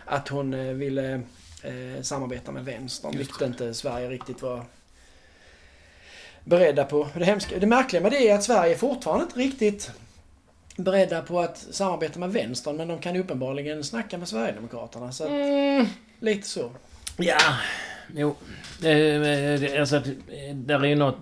att 0.05 0.29
hon 0.29 0.55
eh, 0.55 0.73
ville 0.75 1.13
eh, 1.63 2.03
samarbeta 2.03 2.53
med 2.53 2.65
vänstern, 2.65 3.17
vilket 3.19 3.41
inte 3.41 3.75
Sverige 3.75 4.09
riktigt 4.11 4.43
var 4.43 4.63
beredda 6.45 6.85
på. 6.85 7.09
Det, 7.15 7.25
hemska, 7.25 7.59
det 7.59 7.67
märkliga 7.67 8.03
med 8.03 8.13
det 8.13 8.29
är 8.29 8.35
att 8.35 8.45
Sverige 8.45 8.77
fortfarande 8.77 9.25
inte 9.25 9.39
riktigt 9.39 9.91
beredda 10.77 11.23
på 11.23 11.41
att 11.41 11.59
samarbeta 11.71 12.19
med 12.19 12.33
vänstern, 12.33 12.77
men 12.77 12.89
de 12.89 12.99
kan 12.99 13.15
ju 13.15 13.21
uppenbarligen 13.21 13.85
snacka 13.85 14.19
med 14.19 14.29
Sverigedemokraterna. 14.29 15.13
Så 15.13 15.25
att, 15.25 15.31
Mm. 15.31 15.87
lite 16.21 16.49
så. 16.49 16.71
Ja, 17.17 17.37
jo. 18.15 18.37
Eh, 18.85 19.81
Alltså, 19.81 19.97
eh, 19.97 20.55
där 20.55 20.81
är 20.81 20.89
ju 20.89 20.95
något... 20.95 21.17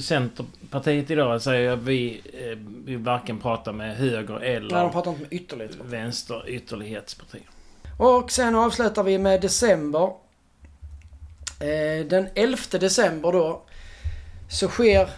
Centerpartiet 0.00 1.10
idag 1.10 1.42
säger 1.42 1.70
att 1.72 1.78
vi, 1.78 2.22
eh, 2.32 2.58
vi 2.84 2.96
varken 2.96 3.38
pratar 3.38 3.72
med 3.72 3.96
höger 3.96 4.38
Nej, 4.38 4.50
de 4.50 4.56
eller 4.56 4.88
pratar 4.88 5.10
inte 5.10 5.22
med 5.22 5.32
ytterlighet. 5.32 5.76
vänster 5.82 6.48
ytterlighetsparti. 6.48 7.38
Och 7.98 8.30
sen 8.30 8.54
avslutar 8.54 9.02
vi 9.02 9.18
med 9.18 9.40
december. 9.40 10.10
Eh, 11.60 12.06
den 12.06 12.28
11 12.34 12.78
december 12.78 13.32
då 13.32 13.62
så 14.50 14.68
sker 14.68 15.08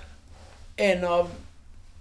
en 0.76 1.04
av 1.04 1.28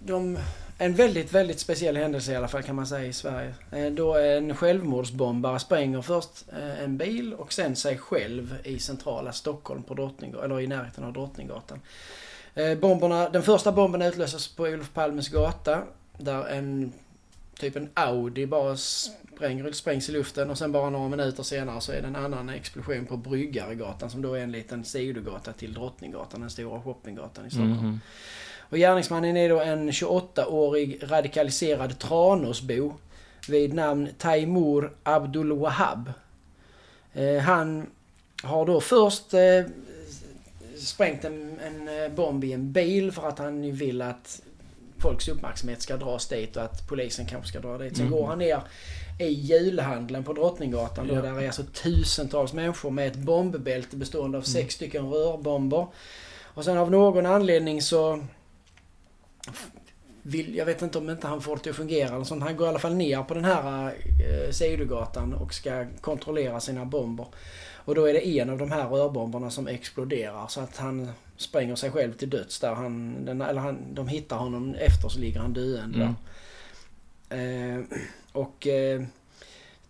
de... 0.04 0.38
En 0.82 0.94
väldigt, 0.94 1.32
väldigt 1.32 1.60
speciell 1.60 1.96
händelse 1.96 2.32
i 2.32 2.36
alla 2.36 2.48
fall 2.48 2.62
kan 2.62 2.76
man 2.76 2.86
säga 2.86 3.06
i 3.06 3.12
Sverige. 3.12 3.54
Eh, 3.72 3.92
då 3.92 4.16
en 4.16 4.56
självmordsbombare 4.56 5.58
spränger 5.58 6.02
först 6.02 6.44
eh, 6.52 6.82
en 6.82 6.96
bil 6.96 7.34
och 7.34 7.52
sen 7.52 7.76
sig 7.76 7.98
själv 7.98 8.56
i 8.64 8.78
centrala 8.78 9.32
Stockholm 9.32 9.82
på 9.82 9.94
Drottninggatan, 9.94 10.44
eller 10.44 10.60
i 10.60 10.66
närheten 10.66 11.04
av 11.04 11.12
Drottninggatan. 11.12 11.80
Eh, 12.54 12.78
bomberna, 12.78 13.28
den 13.28 13.42
första 13.42 13.72
bomben 13.72 14.02
utlöses 14.02 14.48
på 14.48 14.62
Olof 14.62 14.92
Palmes 14.94 15.28
gata 15.28 15.82
där 16.18 16.46
en 16.46 16.92
typ 17.58 17.76
en 17.76 17.88
Audi 17.94 18.46
bara 18.46 18.76
spränger, 18.76 19.72
sprängs 19.72 20.08
i 20.08 20.12
luften 20.12 20.50
och 20.50 20.58
sen 20.58 20.72
bara 20.72 20.90
några 20.90 21.08
minuter 21.08 21.42
senare 21.42 21.80
så 21.80 21.92
är 21.92 22.02
det 22.02 22.08
en 22.08 22.16
annan 22.16 22.48
explosion 22.48 23.06
på 23.06 23.16
Bryggaregatan 23.16 24.10
som 24.10 24.22
då 24.22 24.34
är 24.34 24.40
en 24.40 24.52
liten 24.52 24.84
sidogata 24.84 25.52
till 25.52 25.74
Drottninggatan, 25.74 26.40
den 26.40 26.50
stora 26.50 26.80
shoppinggatan 26.80 27.46
i 27.46 27.50
Stockholm. 27.50 27.86
Mhm. 27.86 28.00
Och 28.70 28.76
gärningsmannen 28.78 29.36
är 29.36 29.48
då 29.48 29.60
en 29.60 29.90
28-årig 29.90 30.98
radikaliserad 31.02 31.98
Tranåsbo 31.98 32.94
vid 33.48 33.74
namn 33.74 34.08
Taimur 34.18 34.92
Abdul 35.02 35.52
Wahab. 35.52 36.12
Eh, 37.12 37.38
han 37.38 37.86
har 38.42 38.66
då 38.66 38.80
först 38.80 39.34
eh, 39.34 39.62
sprängt 40.78 41.24
en, 41.24 41.58
en 41.66 42.02
eh, 42.04 42.08
bomb 42.10 42.44
i 42.44 42.52
en 42.52 42.72
bil 42.72 43.12
för 43.12 43.28
att 43.28 43.38
han 43.38 43.72
vill 43.72 44.02
att 44.02 44.42
folks 44.98 45.28
uppmärksamhet 45.28 45.82
ska 45.82 45.96
dras 45.96 46.26
dit 46.28 46.56
och 46.56 46.62
att 46.62 46.88
polisen 46.88 47.26
kanske 47.26 47.48
ska 47.48 47.60
dra 47.60 47.78
dit. 47.78 47.96
Sen 47.96 48.06
Mm. 48.06 48.18
går 48.18 48.26
han 48.26 48.38
ner 48.38 48.60
i 49.18 49.26
julhandeln 49.28 50.24
på 50.24 50.32
Drottninggatan 50.32 51.06
då, 51.08 51.14
Ja. 51.14 51.20
där 51.22 51.40
är 51.40 51.46
alltså 51.46 51.62
tusentals 51.82 52.52
människor 52.52 52.90
med 52.90 53.06
ett 53.06 53.16
bombbälte 53.16 53.96
bestående 53.96 54.38
av 54.38 54.42
sex 54.42 54.74
stycken 54.74 55.10
rörbomber. 55.10 55.86
Och 56.42 56.64
sen 56.64 56.78
av 56.78 56.90
någon 56.90 57.26
anledning 57.26 57.82
så 57.82 58.24
vill, 60.22 60.54
jag 60.54 60.66
vet 60.66 60.82
inte 60.82 60.98
om 60.98 61.10
inte 61.10 61.26
han 61.26 61.40
får 61.40 61.60
det 61.62 61.70
att 61.70 61.76
fungera 61.76 62.14
eller 62.14 62.24
sånt. 62.24 62.42
Han 62.42 62.56
går 62.56 62.66
i 62.66 62.68
alla 62.68 62.78
fall 62.78 62.94
ner 62.94 63.22
på 63.22 63.34
den 63.34 63.44
här 63.44 63.86
eh, 63.86 64.50
sidogatan 64.50 65.34
och 65.34 65.54
ska 65.54 65.86
kontrollera 66.00 66.60
sina 66.60 66.84
bomber. 66.84 67.26
Och 67.84 67.94
då 67.94 68.08
är 68.08 68.12
det 68.12 68.26
en 68.26 68.50
av 68.50 68.58
de 68.58 68.70
här 68.70 68.88
rörbomberna 68.88 69.50
som 69.50 69.66
exploderar 69.66 70.46
så 70.48 70.60
att 70.60 70.76
han 70.76 71.10
spränger 71.36 71.76
sig 71.76 71.90
själv 71.90 72.12
till 72.12 72.30
döds 72.30 72.60
där. 72.60 72.74
Han, 72.74 73.24
den, 73.24 73.42
eller 73.42 73.60
han, 73.60 73.94
de 73.94 74.08
hittar 74.08 74.36
honom 74.36 74.74
efter 74.74 75.08
så 75.08 75.18
ligger 75.18 75.40
han 75.40 75.52
döende 75.52 75.98
där. 75.98 77.76
Eh, 77.76 77.84
och 78.32 78.66
eh, 78.66 79.02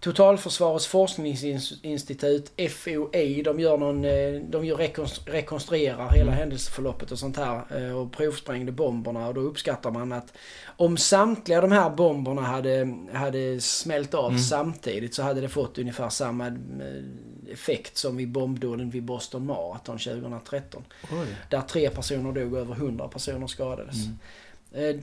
Totalförsvarets 0.00 0.86
forskningsinstitut, 0.86 2.52
FOI, 2.70 3.42
de 3.42 3.60
gör 3.60 3.76
någon, 3.78 4.04
eh, 4.04 4.42
de 4.48 4.64
gör 4.64 4.76
rekonstru- 4.76 5.30
rekonstruerar 5.30 6.08
hela 6.10 6.22
Mm. 6.22 6.34
händelseförloppet 6.34 7.10
och 7.12 7.18
sånt 7.18 7.36
här 7.36 7.62
eh, 7.88 7.96
och 7.98 8.12
provsprängde 8.12 8.72
bomberna 8.72 9.28
och 9.28 9.34
då 9.34 9.40
uppskattar 9.40 9.90
man 9.90 10.12
att 10.12 10.32
om 10.76 10.96
samtliga 10.96 11.60
de 11.60 11.72
här 11.72 11.90
bomberna 11.90 12.42
hade, 12.42 12.94
hade 13.12 13.60
smält 13.60 14.14
av 14.14 14.28
Mm. 14.30 14.38
samtidigt 14.40 15.14
så 15.14 15.22
hade 15.22 15.40
det 15.40 15.48
fått 15.48 15.78
ungefär 15.78 16.08
samma 16.08 16.46
eh, 16.46 16.52
effekt 17.52 17.96
som 17.96 18.16
vid 18.16 18.28
bombdåden 18.28 18.90
vid 18.90 19.02
Boston 19.04 19.46
Marathon 19.46 19.98
2013. 19.98 20.84
Oj. 21.02 21.26
Där 21.50 21.60
tre 21.60 21.90
personer 21.90 22.32
dog 22.32 22.52
och 22.52 22.58
över 22.58 22.74
100 22.74 23.08
personer 23.08 23.46
skadades. 23.46 24.04
Mm. 24.04 24.18
Eh, 24.72 24.96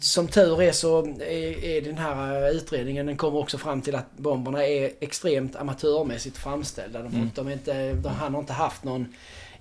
Som 0.00 0.28
tur 0.28 0.62
är 0.62 0.72
så 0.72 1.06
är, 1.06 1.64
är 1.64 1.82
den 1.82 1.98
här 1.98 2.42
eh, 2.42 2.48
utredningen, 2.56 3.06
den 3.06 3.16
kommer 3.16 3.38
också 3.38 3.58
fram 3.58 3.82
till 3.82 3.94
att 3.94 4.16
bomberna 4.16 4.66
är 4.66 4.90
extremt 5.00 5.56
amatörmässigt 5.56 6.36
framställda. 6.36 7.02
De, 7.02 7.14
Mm. 7.14 7.30
de 7.34 7.48
inte, 7.48 7.92
de, 7.92 8.08
han 8.08 8.34
har 8.34 8.40
inte 8.40 8.52
haft 8.52 8.84
någon 8.84 9.06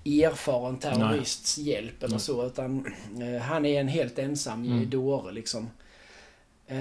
erfaren 0.06 0.78
terrorists 0.78 1.58
hjälp 1.58 2.04
eller 2.04 2.12
Nej. 2.12 2.20
så 2.20 2.46
utan 2.46 2.86
eh, 3.22 3.42
han 3.42 3.66
är 3.66 3.80
en 3.80 3.88
helt 3.88 4.20
ensam 4.20 4.66
Mm. 4.66 4.90
dåre 4.90 5.32
liksom. 5.32 5.70
Eh, 6.68 6.78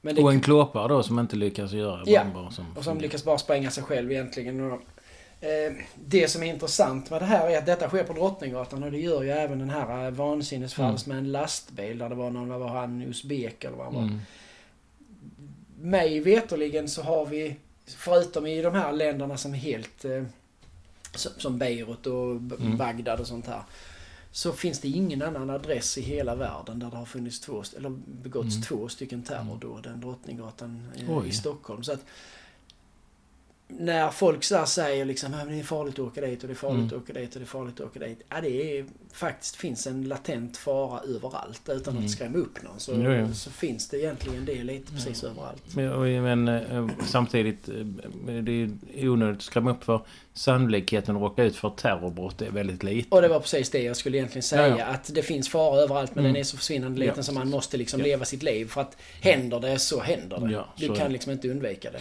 men 0.00 0.14
det, 0.14 0.22
Och 0.22 0.32
en 0.32 0.40
klåpare 0.40 0.88
då 0.88 1.02
som 1.02 1.18
inte 1.18 1.36
lyckas 1.36 1.72
göra 1.72 2.02
Ja. 2.06 2.24
bomber. 2.24 2.50
Som 2.50 2.66
och 2.76 2.84
som 2.84 2.98
lyckas 2.98 3.24
bara 3.24 3.38
spränga 3.38 3.70
sig 3.70 3.84
själv 3.84 4.12
egentligen. 4.12 4.60
Och, 4.72 4.80
det 6.04 6.28
som 6.28 6.42
är 6.42 6.46
intressant 6.46 7.10
med 7.10 7.22
det 7.22 7.26
här 7.26 7.50
är 7.50 7.58
att 7.58 7.66
detta 7.66 7.88
sker 7.88 8.04
på 8.04 8.12
Drottninggatan 8.12 8.82
och 8.82 8.90
det 8.90 8.98
gör 8.98 9.22
ju 9.22 9.30
även 9.30 9.58
den 9.58 9.70
här 9.70 10.04
eh, 10.04 10.10
vansinnesfalls 10.10 11.06
med 11.06 11.18
en 11.18 11.32
lastbil 11.32 11.98
där 11.98 12.08
det 12.08 12.14
var 12.14 12.30
någon, 12.30 12.48
vad 12.48 12.60
var 12.60 12.68
han, 12.68 13.02
usbek 13.02 13.64
eller 13.64 13.76
vad 13.76 13.86
han 13.86 13.94
var. 13.94 14.02
Mm. 14.02 14.18
Mig 15.80 16.20
veterligen 16.20 16.88
så 16.88 17.02
har 17.02 17.26
vi, 17.26 17.56
förutom 17.86 18.46
i 18.46 18.62
de 18.62 18.74
här 18.74 18.92
länderna 18.92 19.36
som 19.36 19.54
är 19.54 19.58
helt... 19.58 20.04
Eh, 20.04 20.24
som, 21.16 21.58
Beirut 21.58 22.06
och 22.06 22.30
Mm. 22.30 22.76
Bagdad 22.76 23.20
och 23.20 23.26
sånt 23.26 23.46
här. 23.46 23.62
Så 24.32 24.52
finns 24.52 24.80
det 24.80 24.88
ingen 24.88 25.22
annan 25.22 25.50
adress 25.50 25.98
i 25.98 26.00
hela 26.00 26.34
världen 26.34 26.78
där 26.78 26.90
det 26.90 26.96
har 26.96 27.04
funnits 27.04 27.40
två, 27.40 27.62
eller 27.76 27.90
begåtts 28.06 28.54
Mm. 28.54 28.62
två 28.62 28.88
stycken 28.88 29.22
terrordåd 29.22 29.86
än 29.86 30.00
Drottninggatan 30.00 30.92
Oj. 31.08 31.28
i 31.28 31.32
Stockholm. 31.32 31.84
Så 31.84 31.92
att 31.92 32.04
när 33.68 34.10
folk 34.10 34.44
så 34.44 34.66
säger 34.66 35.04
liksom 35.04 35.34
att 35.34 35.48
det 35.48 35.54
är 35.58 35.62
farligt 35.62 35.94
att 35.94 35.98
åka 35.98 36.20
dit 36.20 36.42
och 36.42 36.48
det 36.48 36.52
är 36.52 36.56
farligt 36.56 36.78
Mm. 36.78 36.86
att 36.86 37.02
åka 37.02 37.12
dit 37.12 37.34
och 37.34 37.40
det 37.40 37.44
är 37.44 37.46
farligt 37.46 37.80
att 37.80 37.86
åka 37.86 37.98
dit. 37.98 38.22
Ja, 38.28 38.40
det 38.40 38.78
är 38.78 38.84
faktiskt 39.12 39.56
finns 39.56 39.86
en 39.86 40.08
latent 40.08 40.56
fara 40.56 41.00
överallt 41.00 41.62
utan 41.68 41.94
Mm. 41.94 42.04
att 42.04 42.10
skrämma 42.10 42.38
upp 42.38 42.62
någon. 42.62 42.80
Så, 42.80 42.92
Jo, 42.94 43.12
jo. 43.12 43.34
så 43.34 43.50
finns 43.50 43.88
det 43.88 43.98
egentligen 43.98 44.44
det 44.44 44.64
lite 44.64 44.92
precis 44.92 45.24
överallt. 45.24 45.62
Men, 45.76 46.22
men 46.22 46.48
eh, 46.48 46.88
samtidigt, 47.06 47.68
eh, 47.68 47.74
det 48.42 48.70
är 48.94 49.08
onödigt 49.08 49.36
att 49.36 49.42
skrämma 49.42 49.70
upp 49.70 49.84
för 49.84 50.00
sannolikheten 50.32 51.16
att 51.16 51.22
råka 51.22 51.44
ut 51.44 51.56
för 51.56 51.70
terrorbrott 51.70 52.42
är 52.42 52.50
väldigt 52.50 52.82
liten. 52.82 53.12
Och 53.12 53.22
det 53.22 53.28
var 53.28 53.40
precis 53.40 53.70
det 53.70 53.82
jag 53.82 53.96
skulle 53.96 54.16
egentligen 54.18 54.42
säga. 54.42 54.68
Ja, 54.68 54.78
ja. 54.78 54.84
Att 54.84 55.14
det 55.14 55.22
finns 55.22 55.48
fara 55.48 55.80
överallt 55.80 56.14
men 56.14 56.24
Mm. 56.24 56.32
den 56.34 56.40
är 56.40 56.44
så 56.44 56.56
försvinnande 56.56 56.98
liten 57.00 57.14
Ja, 57.16 57.22
så 57.22 57.32
man 57.32 57.50
måste 57.50 57.76
liksom 57.76 58.00
Ja. 58.00 58.06
leva 58.06 58.24
sitt 58.24 58.42
liv. 58.42 58.66
För 58.68 58.80
att 58.80 58.96
händer 59.20 59.60
det 59.60 59.78
så 59.78 60.00
händer 60.00 60.40
det. 60.40 60.52
Ja, 60.52 60.68
du 60.76 60.94
kan 60.94 61.12
liksom 61.12 61.32
inte 61.32 61.48
undvika 61.48 61.90
det. 61.90 62.00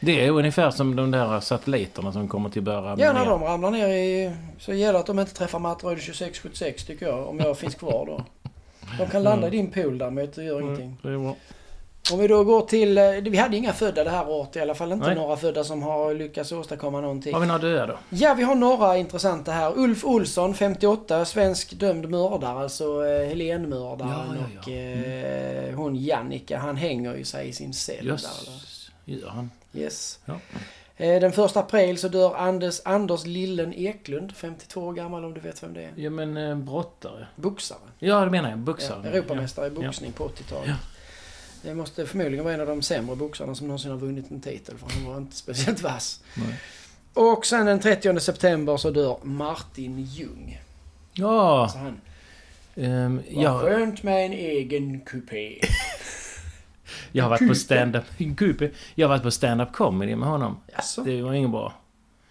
Det 0.00 0.26
är 0.26 0.30
ungefär 0.30 0.70
som 0.70 0.96
de 0.96 1.10
där 1.10 1.40
satelliterna 1.40 2.12
som 2.12 2.28
kommer 2.28 2.48
till 2.50 2.62
början. 2.62 2.98
Ja, 2.98 3.12
när 3.12 3.26
de 3.26 3.42
ramlar 3.42 3.70
ner 3.70 3.88
i... 3.88 4.32
Så 4.58 4.72
gäller 4.72 4.98
att 4.98 5.06
de 5.06 5.18
inte 5.18 5.34
träffar 5.34 5.58
Matteröd 5.58 5.96
2676 5.98 6.84
tycker 6.84 7.06
jag. 7.06 7.28
Om 7.28 7.38
jag 7.38 7.58
finns 7.58 7.74
kvar 7.74 8.06
då. 8.06 8.24
De 8.98 9.06
kan 9.10 9.22
landa 9.22 9.46
i 9.46 9.50
din 9.50 9.70
pool 9.70 9.98
däremot, 9.98 10.34
det 10.34 10.44
gör 10.44 10.60
ingenting. 10.60 10.84
Mm, 10.86 10.96
det 11.02 11.08
är 11.08 11.18
bra. 11.18 11.36
Om 12.12 12.18
vi 12.18 12.28
då 12.28 12.44
går 12.44 12.60
till... 12.60 12.98
eh, 12.98 13.04
Vi 13.10 13.36
hade 13.36 13.56
inga 13.56 13.72
födda 13.72 14.04
det 14.04 14.10
här 14.10 14.28
året 14.28 14.56
i 14.56 14.60
alla 14.60 14.74
fall. 14.74 14.92
Inte 14.92 15.06
Nej. 15.06 15.14
några 15.16 15.36
födda 15.36 15.64
som 15.64 15.82
har 15.82 16.14
lyckats 16.14 16.52
åstadkomma 16.52 17.00
någonting. 17.00 17.32
Har 17.34 17.40
vi 17.40 17.46
några 17.46 17.58
döda 17.60 17.86
då? 17.86 17.98
Ja, 18.10 18.34
vi 18.34 18.42
har 18.42 18.54
några 18.54 18.96
intressanta 18.96 19.52
här. 19.52 19.72
Ulf 19.78 20.04
Olsson, 20.04 20.54
58, 20.54 21.24
svensk 21.24 21.72
dömd 21.78 22.10
mördare. 22.10 22.58
Alltså 22.62 23.04
eh, 23.06 23.28
Helénmördaren 23.28 24.10
Ja, 24.10 24.24
ja, 24.38 24.46
ja. 24.54 24.60
och 24.60 24.68
eh, 24.72 25.74
hon 25.74 25.96
Jannica. 25.96 26.58
Han 26.58 26.76
hänger 26.76 27.16
ju 27.16 27.24
sig 27.24 27.48
i 27.48 27.52
sin 27.52 27.72
cell. 27.74 27.96
Där, 27.96 28.02
eller? 28.04 28.12
Just, 28.14 28.90
gör 29.04 29.28
han. 29.28 29.50
Yes. 29.72 30.18
Ja. 30.24 30.40
Eh, 30.96 31.20
den 31.20 31.32
första 31.32 31.60
april 31.60 31.98
så 31.98 32.08
dör 32.08 32.34
Anders, 32.34 32.80
Anders 32.84 33.26
Lillen 33.26 33.74
Eklund, 33.74 34.36
52 34.36 34.80
år 34.80 34.92
gammal 34.92 35.24
om 35.24 35.34
du 35.34 35.40
vet 35.40 35.62
vem 35.62 35.74
det 35.74 35.82
är. 35.82 35.92
Ja 35.96 36.10
men 36.10 36.36
eh, 36.36 36.56
brottare. 36.56 37.26
Boxare. 37.36 37.78
Ja 37.98 38.24
det 38.24 38.30
menar 38.30 38.50
jag. 38.50 38.58
Ja, 38.58 38.62
Boxare. 38.62 39.08
Europamästare 39.08 39.66
i 39.66 39.70
boxning 39.70 40.12
på 40.12 40.28
80-talet. 40.28 40.68
Ja. 40.68 40.74
Det 41.62 41.74
måste 41.74 42.06
förmodligen 42.06 42.44
vara 42.44 42.54
en 42.54 42.60
av 42.60 42.66
de 42.66 42.82
sämre 42.82 43.16
boxarna 43.16 43.54
som 43.54 43.66
någonsin 43.66 43.90
har 43.90 43.98
vunnit 43.98 44.30
en 44.30 44.40
titel. 44.40 44.78
För 44.78 44.90
han 44.90 45.04
var 45.04 45.18
inte 45.18 45.36
speciellt 45.36 45.82
vass. 45.82 46.20
Nej. 46.34 46.54
Och 47.14 47.46
sen 47.46 47.66
den 47.66 47.80
30 47.80 48.20
september 48.20 48.76
så 48.76 48.90
dör 48.90 49.18
Martin 49.22 50.00
Ljung. 50.00 50.60
Ja. 51.12 51.68
Så 51.72 51.78
han, 51.78 52.00
ehm, 52.76 53.22
vad 53.30 53.60
skönt 53.60 54.02
med 54.02 54.26
en 54.26 54.32
egen 54.32 55.00
kupé. 55.00 55.60
jag 57.12 57.24
har 57.24 57.30
varit 57.30 57.48
på 57.48 57.54
stand-up... 57.54 58.04
Kupe. 58.36 58.70
Jag 58.94 59.06
har 59.08 59.14
varit 59.14 59.22
på 59.22 59.30
stand-up 59.30 59.72
comedy 59.72 60.16
med 60.16 60.28
honom. 60.28 60.56
Jaså? 60.72 61.02
Det 61.04 61.22
var 61.22 61.32
inget 61.32 61.50
bra. 61.50 61.72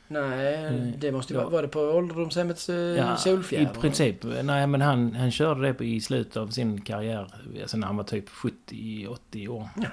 Nej, 0.08 0.56
Mm. 0.68 0.92
det 1.00 1.12
måste 1.12 1.34
ju 1.34 1.40
Ja. 1.40 1.44
vara... 1.44 1.54
Var 1.54 1.62
det 1.62 1.68
på 1.68 1.80
ålderdomshemmets 1.80 2.70
uh, 2.70 2.76
Ja, 2.76 3.18
Solfjärd? 3.18 3.62
I 3.62 3.80
princip. 3.82 4.16
Nej 4.44 4.68
men 4.68 4.82
han, 4.82 5.16
han 5.16 5.32
körde 5.32 5.62
det 5.62 5.74
på, 5.74 5.84
i 5.84 6.02
slutet 6.02 6.38
av 6.38 6.48
sin 6.48 6.82
karriär. 6.82 7.28
Alltså 7.62 7.78
när 7.78 7.88
han 7.88 7.98
var 7.98 8.04
typ 8.04 8.30
70-80 8.30 9.48
år. 9.48 9.70
Jaha. 9.76 9.92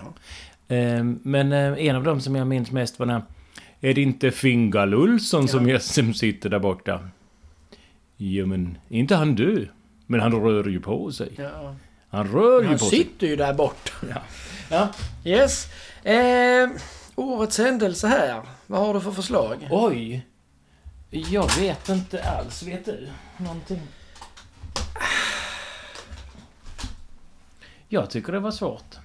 Ehm, 0.68 1.18
men 1.22 1.52
eh, 1.52 1.86
en 1.86 1.96
av 1.96 2.02
dem 2.04 2.20
som 2.20 2.36
jag 2.36 2.46
minns 2.46 2.70
mest 2.70 2.98
var 2.98 3.06
när... 3.06 3.22
Är 3.80 3.94
det 3.94 4.02
inte 4.02 4.30
Fingal 4.30 4.94
Olsson 4.94 5.48
som, 5.48 5.66
Ja. 5.68 5.72
jag, 5.72 5.82
som 5.82 6.14
sitter 6.14 6.50
där 6.50 6.58
borta? 6.58 7.08
Jo 8.16 8.46
men, 8.46 8.78
inte 8.88 9.16
han 9.16 9.34
du. 9.34 9.68
Men 10.06 10.20
han 10.20 10.32
rör 10.32 10.64
ju 10.68 10.80
på 10.80 11.12
sig. 11.12 11.32
Ja. 11.36 11.74
Han 12.10 12.28
rör 12.32 12.60
ju 12.62 12.66
Han 12.66 12.78
på 12.78 12.84
sig. 12.84 12.98
sitter 12.98 13.26
ju 13.26 13.36
där 13.36 13.54
borta. 13.54 13.92
Ja. 14.10 14.22
ja. 14.70 14.88
Yes. 15.30 15.66
Eh, 16.04 16.68
årets 17.16 17.58
händelse 17.58 18.06
här. 18.08 18.42
Vad 18.66 18.80
har 18.80 18.94
du 18.94 19.00
för 19.00 19.10
förslag? 19.12 19.68
Oj! 19.70 20.26
Jag 21.10 21.56
vet 21.56 21.88
inte 21.88 22.24
alls. 22.24 22.62
Vet 22.62 22.84
du 22.84 23.08
någonting? 23.36 23.80
Jag 27.88 28.10
tycker 28.10 28.32
det 28.32 28.40
var 28.40 28.50
svårt. 28.50 28.96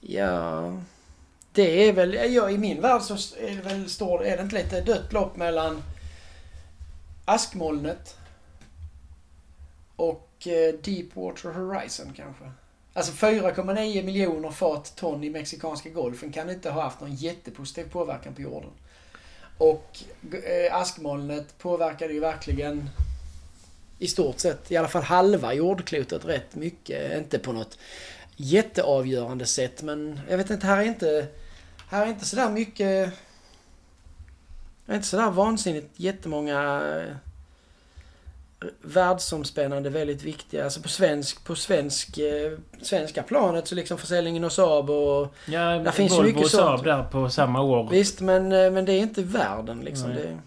Ja... 0.00 0.72
Det 1.52 1.88
är 1.88 1.92
väl... 1.92 2.14
Ja, 2.34 2.50
I 2.50 2.58
min 2.58 2.80
värld 2.80 3.02
så 3.02 3.14
är 3.40 3.56
det 3.56 3.62
väl... 3.62 3.90
Står, 3.90 4.24
är 4.24 4.36
det 4.36 4.42
inte 4.42 4.56
lite 4.56 4.80
dött 4.80 5.12
lopp 5.12 5.36
mellan 5.36 5.82
Askmolnet 7.24 8.16
och 10.02 10.46
eh, 10.46 10.74
Deepwater 10.82 11.48
Horizon 11.48 12.12
kanske? 12.16 12.44
Alltså 12.92 13.12
4,9 13.12 14.02
miljoner 14.02 14.50
fat 14.50 14.96
ton 14.96 15.24
i 15.24 15.30
Mexikanska 15.30 15.88
golfen 15.88 16.32
kan 16.32 16.50
inte 16.50 16.70
ha 16.70 16.82
haft 16.82 17.00
någon 17.00 17.14
jättepositiv 17.14 17.90
påverkan 17.90 18.34
på 18.34 18.42
jorden. 18.42 18.70
Och 19.58 19.98
eh, 20.32 20.74
askmolnet 20.74 21.58
påverkade 21.58 22.12
ju 22.12 22.20
verkligen 22.20 22.90
i 23.98 24.08
stort 24.08 24.38
sett, 24.38 24.72
i 24.72 24.76
alla 24.76 24.88
fall 24.88 25.02
halva 25.02 25.54
jordklotet 25.54 26.24
rätt 26.24 26.54
mycket. 26.54 27.18
Inte 27.18 27.38
på 27.38 27.52
något 27.52 27.78
jätteavgörande 28.36 29.46
sätt 29.46 29.82
men 29.82 30.20
jag 30.28 30.36
vet 30.36 30.50
inte, 30.50 30.66
här 30.66 30.78
är 30.78 30.82
inte... 30.82 31.26
Här 31.88 32.06
är 32.06 32.10
inte 32.10 32.24
sådär 32.24 32.50
mycket... 32.50 33.12
Det 34.86 34.92
är 34.92 34.96
inte 34.96 35.08
sådär 35.08 35.30
vansinnigt 35.30 35.88
jättemånga 35.96 36.82
eh, 36.96 37.16
världsomspännande, 38.82 39.90
väldigt 39.90 40.22
viktiga. 40.22 40.64
Alltså 40.64 40.80
på 40.82 40.88
svensk, 40.88 41.44
på 41.44 41.54
svensk, 41.54 42.18
eh, 42.18 42.52
svenska 42.82 43.22
planet 43.22 43.68
så 43.68 43.74
liksom 43.74 43.98
försäljningen 43.98 44.44
av 44.44 44.48
Saab 44.48 44.90
och... 44.90 45.34
Ja, 45.46 45.60
Där 45.60 45.90
finns 45.90 46.12
Volvo 46.12 46.26
mycket 46.26 46.44
och 46.44 46.50
Saab 46.50 46.78
sånt. 46.78 46.84
där 46.84 47.02
på 47.02 47.28
samma 47.30 47.62
år. 47.62 47.88
Visst, 47.90 48.20
men, 48.20 48.52
eh, 48.52 48.70
men 48.70 48.84
det 48.84 48.92
är 48.92 49.00
inte 49.00 49.22
världen 49.22 49.80
liksom. 49.80 50.10
Nej. 50.10 50.22
Det, 50.22 50.38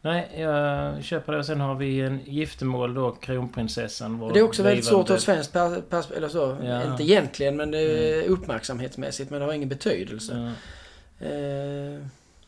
Nej, 0.00 0.28
jag 0.38 1.04
köper 1.04 1.32
det. 1.32 1.38
Och 1.38 1.46
sen 1.46 1.60
har 1.60 1.74
vi 1.74 2.00
en 2.00 2.20
giftermål 2.24 2.94
då, 2.94 3.10
kronprinsessan. 3.10 4.18
vår 4.18 4.32
Det 4.32 4.38
är 4.38 4.42
också 4.42 4.62
väldigt 4.62 4.84
svårt 4.84 5.10
ur 5.10 5.16
svenskt 5.16 5.52
per, 5.52 5.80
pers, 5.80 6.10
eller 6.16 6.28
så. 6.28 6.56
Ja. 6.64 6.90
Inte 6.90 7.02
egentligen, 7.02 7.56
men 7.56 7.70
det 7.70 7.78
är 7.78 8.24
uppmärksamhetsmässigt. 8.28 9.30
Men 9.30 9.40
det 9.40 9.46
har 9.46 9.52
ingen 9.52 9.68
betydelse. 9.68 10.32
Ja, 10.38 10.52
Eh, 11.20 12.00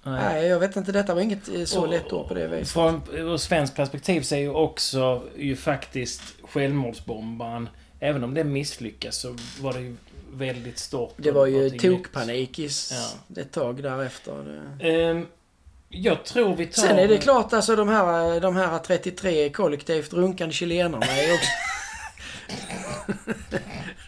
nej. 0.03 0.23
nej, 0.23 0.47
jag 0.47 0.61
vet 0.61 0.77
inte. 0.77 0.93
Detta 0.93 1.15
var 1.15 1.23
inget 1.23 1.49
eh, 1.49 1.65
så 1.65 1.81
Och- 1.81 1.89
lätt 1.89 2.13
år 2.13 2.29
på 2.29 2.35
det 2.35 2.47
viset. 2.49 2.73
Från 2.73 3.03
ur 3.13 3.37
svenskt 3.37 3.77
perspektiv 3.77 4.21
så 4.21 4.35
är 4.35 4.39
ju 4.39 4.51
också 4.51 5.23
ju 5.37 5.57
faktiskt 5.57 6.23
självmordsbombaren, 6.43 7.69
även 8.01 8.25
om 8.25 8.35
det 8.35 8.45
misslyckas 8.45 9.17
så 9.17 9.37
var 9.61 9.73
det 9.73 9.81
ju 9.81 9.97
väldigt 10.33 10.79
stort. 10.79 11.15
Det 11.17 11.31
var 11.33 11.47
ju 11.47 11.71
tokpanik 11.71 12.59
i 12.59 12.67
s- 12.67 13.17
ett 13.37 13.53
tag 13.53 13.83
därefter. 13.83 14.63
Ehm, 14.81 15.27
jag 15.89 16.25
tror 16.25 16.57
vi 16.57 16.67
tar... 16.67 16.83
Sen 16.83 16.99
är 16.99 17.09
det 17.09 17.19
klart 17.19 17.53
alltså 17.53 17.77
de 17.77 17.89
här, 17.89 18.41
de 18.41 18.57
här 18.57 18.79
33 18.79 19.51
kollektivt 19.51 20.13
runkande 20.13 20.55
chilenarna 20.55 21.07
är 21.07 21.35
också... 21.35 21.47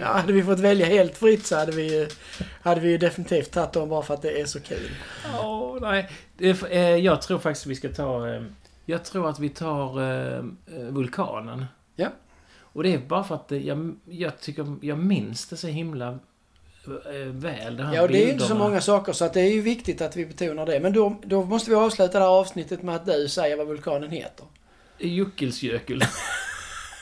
ja, 0.03 0.13
hade 0.13 0.33
vi 0.33 0.43
fått 0.43 0.61
välja 0.61 0.87
helt 0.87 1.19
fritt 1.19 1.47
så 1.47 1.57
hade 1.57 1.73
vi, 1.73 2.09
hade 2.63 2.81
vi 2.81 2.91
ju 2.91 2.99
definitivt 2.99 3.51
tagit 3.51 3.73
dem 3.73 3.89
bara 3.89 4.03
för 4.03 4.15
att 4.15 4.23
det 4.23 4.41
är 4.41 4.47
så 4.47 4.61
kul. 4.61 4.91
Åh, 5.43 5.79
nej. 5.81 6.11
Eh, 6.71 6.97
jag 6.97 7.23
tror 7.23 7.39
faktiskt 7.39 7.67
vi 7.67 7.75
ska 7.75 7.89
ta... 7.89 8.29
eh, 8.29 8.43
jag 8.87 9.05
tror 9.05 9.29
att 9.29 9.39
vi 9.39 9.49
tar 9.49 10.01
eh, 10.01 10.43
Vulkanen. 10.91 11.65
Ja. 11.97 12.09
Och 12.61 12.83
det 12.83 12.95
är 12.95 12.99
bara 12.99 13.25
för 13.25 13.35
att 13.35 13.51
jag, 13.51 13.95
jag 14.05 14.41
tycker... 14.41 14.77
Jag 14.81 14.99
minns 14.99 15.47
det 15.47 15.57
så 15.57 15.67
himla 15.67 16.19
väl. 17.27 17.77
De 17.77 17.83
här 17.83 17.95
Ja, 17.95 18.03
och 18.03 18.09
det 18.09 18.23
är 18.23 18.27
ju 18.27 18.33
inte 18.33 18.47
så 18.47 18.55
många 18.55 18.81
saker 18.81 19.13
så 19.13 19.25
att 19.25 19.35
det 19.35 19.41
är 19.41 19.53
ju 19.53 19.61
viktigt 19.61 20.01
att 20.01 20.17
vi 20.17 20.27
betonar 20.27 20.67
det. 20.67 20.81
Men 20.81 20.93
då, 20.93 21.17
då 21.25 21.45
måste 21.45 21.71
vi 21.71 21.77
avsluta 21.77 22.19
det 22.19 22.25
här 22.25 22.31
avsnittet 22.31 22.83
med 22.83 22.95
att 22.95 23.07
du 23.07 23.29
säger 23.29 23.57
vad 23.57 23.67
vulkanen 23.67 24.11
heter. 24.11 24.47
Juckelsjökull. 24.99 26.05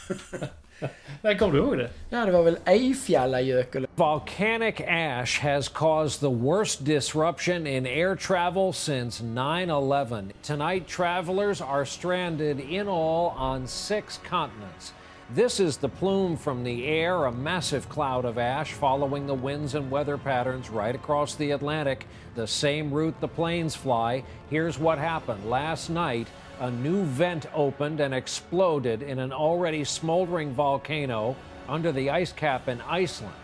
Nej, 1.23 1.39
kommer 1.39 1.53
du 1.53 1.59
ihåg 1.59 1.79
det? 1.79 1.91
Ja, 2.11 2.25
det 2.27 2.33
var 2.33 2.43
väl 2.43 2.59
Eyjafjallajökull. 2.67 3.87
Volcanic 3.95 4.81
ash 4.89 5.41
has 5.41 5.69
caused 5.69 6.21
the 6.21 6.31
worst 6.31 6.85
disruption 6.85 7.67
in 7.67 7.87
air 7.87 8.17
travel 8.17 8.73
since 8.73 9.25
9 9.25 9.71
11. 9.71 10.33
Tonight, 10.43 10.89
travelers 10.89 11.61
are 11.61 11.85
stranded 11.85 12.61
in 12.61 12.89
all 12.89 13.35
on 13.37 13.67
six 13.67 14.21
continents. 14.29 14.93
This 15.33 15.61
is 15.61 15.77
the 15.77 15.89
plume 15.89 16.37
from 16.37 16.65
the 16.65 16.87
air, 16.87 17.27
a 17.27 17.31
massive 17.31 17.89
cloud 17.89 18.25
of 18.25 18.37
ash 18.37 18.73
following 18.73 19.29
the 19.29 19.35
winds 19.35 19.77
and 19.77 19.89
weather 19.89 20.19
patterns 20.19 20.71
right 20.71 20.95
across 20.95 21.37
the 21.37 21.53
Atlantic, 21.53 22.09
the 22.35 22.49
same 22.49 22.93
route 22.93 23.15
the 23.21 23.29
planes 23.29 23.77
fly. 23.77 24.25
Here's 24.51 24.77
what 24.77 24.99
happened 24.99 25.49
last 25.49 25.89
night. 25.89 26.27
A 26.61 26.71
new 26.71 27.05
vent 27.05 27.47
opened 27.55 28.01
and 28.01 28.13
exploded 28.13 29.03
in 29.03 29.19
an 29.19 29.33
already 29.33 29.83
smoldering 29.83 30.53
volcano 30.53 31.35
under 31.67 31.91
the 31.91 32.11
ice 32.11 32.33
cap 32.33 32.69
in 32.69 32.83
Iceland. 32.83 33.35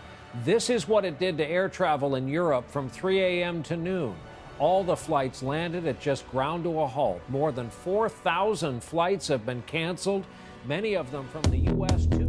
This 0.45 0.69
is 0.69 0.87
what 0.87 1.03
it 1.03 1.17
did 1.17 1.39
to 1.39 1.47
air 1.47 1.67
travel 1.67 2.13
in 2.13 2.27
Europe 2.27 2.69
from 2.69 2.89
3 2.89 3.19
a.m. 3.19 3.63
to 3.63 3.75
noon. 3.75 4.15
All 4.59 4.83
the 4.83 4.95
flights 4.95 5.41
landed 5.41 5.87
at 5.87 5.99
just 5.99 6.29
ground 6.29 6.63
to 6.65 6.79
a 6.79 6.85
halt. 6.85 7.21
More 7.27 7.51
than 7.51 7.71
4,000 7.71 8.83
flights 8.83 9.29
have 9.29 9.47
been 9.47 9.63
canceled, 9.63 10.25
many 10.67 10.95
of 10.95 11.09
them 11.09 11.27
from 11.29 11.41
the 11.43 11.57
U.S. 11.57 12.05
to 12.05 12.26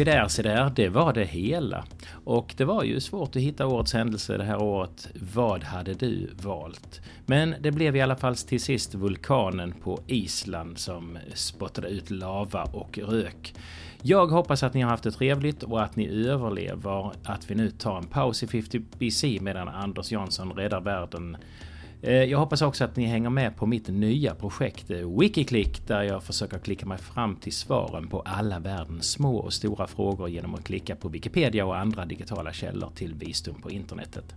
Se 0.00 0.04
där, 0.04 0.28
se 0.28 0.42
där, 0.42 0.72
det 0.76 0.88
var 0.88 1.12
det 1.12 1.24
hela. 1.24 1.84
Och 2.24 2.54
det 2.56 2.64
var 2.64 2.84
ju 2.84 3.00
svårt 3.00 3.36
att 3.36 3.42
hitta 3.42 3.66
årets 3.66 3.92
händelse 3.92 4.36
det 4.36 4.44
här 4.44 4.62
året. 4.62 5.08
Vad 5.34 5.64
hade 5.64 5.94
du 5.94 6.30
valt? 6.42 7.00
Men 7.26 7.54
det 7.60 7.70
blev 7.70 7.96
i 7.96 8.00
alla 8.00 8.16
fall 8.16 8.36
till 8.36 8.60
sist 8.60 8.94
vulkanen 8.94 9.72
på 9.72 10.00
Island 10.06 10.78
som 10.78 11.18
spottade 11.34 11.88
ut 11.88 12.10
lava 12.10 12.62
och 12.62 12.98
rök. 12.98 13.54
Jag 14.02 14.26
hoppas 14.26 14.62
att 14.62 14.74
ni 14.74 14.80
har 14.80 14.90
haft 14.90 15.04
det 15.04 15.10
trevligt 15.10 15.62
och 15.62 15.82
att 15.82 15.96
ni 15.96 16.26
överlever 16.28 17.12
att 17.24 17.50
vi 17.50 17.54
nu 17.54 17.70
tar 17.70 17.98
en 17.98 18.06
paus 18.06 18.42
i 18.42 18.46
50 18.46 18.78
BC 18.98 19.38
medan 19.40 19.68
Anders 19.68 20.12
Jansson 20.12 20.52
räddar 20.52 20.80
världen 20.80 21.36
Eh, 22.02 22.24
jag 22.24 22.38
hoppas 22.38 22.62
också 22.62 22.84
att 22.84 22.96
ni 22.96 23.04
hänger 23.04 23.30
med 23.30 23.56
på 23.56 23.66
mitt 23.66 23.88
nya 23.88 24.34
projekt 24.34 24.90
eh, 24.90 25.18
Wikiklick 25.18 25.86
där 25.86 26.02
jag 26.02 26.22
försöker 26.22 26.58
klicka 26.58 26.86
mig 26.86 26.98
fram 26.98 27.36
till 27.36 27.52
svaren 27.52 28.08
på 28.08 28.20
alla 28.20 28.58
världens 28.58 29.10
små 29.10 29.36
och 29.36 29.52
stora 29.52 29.86
frågor 29.86 30.28
genom 30.28 30.54
att 30.54 30.64
klicka 30.64 30.96
på 30.96 31.08
Wikipedia 31.08 31.66
och 31.66 31.78
andra 31.78 32.04
digitala 32.04 32.52
källor 32.52 32.90
till 32.94 33.14
visdom 33.14 33.62
på 33.62 33.70
internetet. 33.70 34.34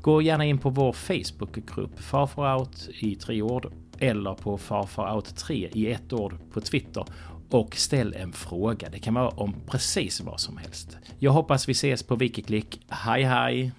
Gå 0.00 0.22
gärna 0.22 0.44
in 0.44 0.58
på 0.58 0.70
vår 0.70 0.92
Facebookgrupp 0.92 2.00
Farfarout 2.00 2.88
i 2.98 3.14
tre 3.14 3.42
ord 3.42 3.72
eller 3.98 4.34
på 4.34 4.58
Farfarout3 4.58 5.68
i 5.72 5.92
ett 5.92 6.12
ord 6.12 6.34
på 6.52 6.60
Twitter 6.60 7.04
och 7.50 7.76
ställ 7.76 8.14
en 8.14 8.32
fråga. 8.32 8.88
Det 8.88 8.98
kan 8.98 9.14
vara 9.14 9.28
om 9.28 9.54
precis 9.66 10.20
vad 10.20 10.40
som 10.40 10.56
helst. 10.56 10.96
Jag 11.18 11.32
hoppas 11.32 11.68
vi 11.68 11.72
ses 11.72 12.02
på 12.02 12.16
Wikiklick. 12.16 12.80
Hej 12.88 13.22
hej! 13.22 13.72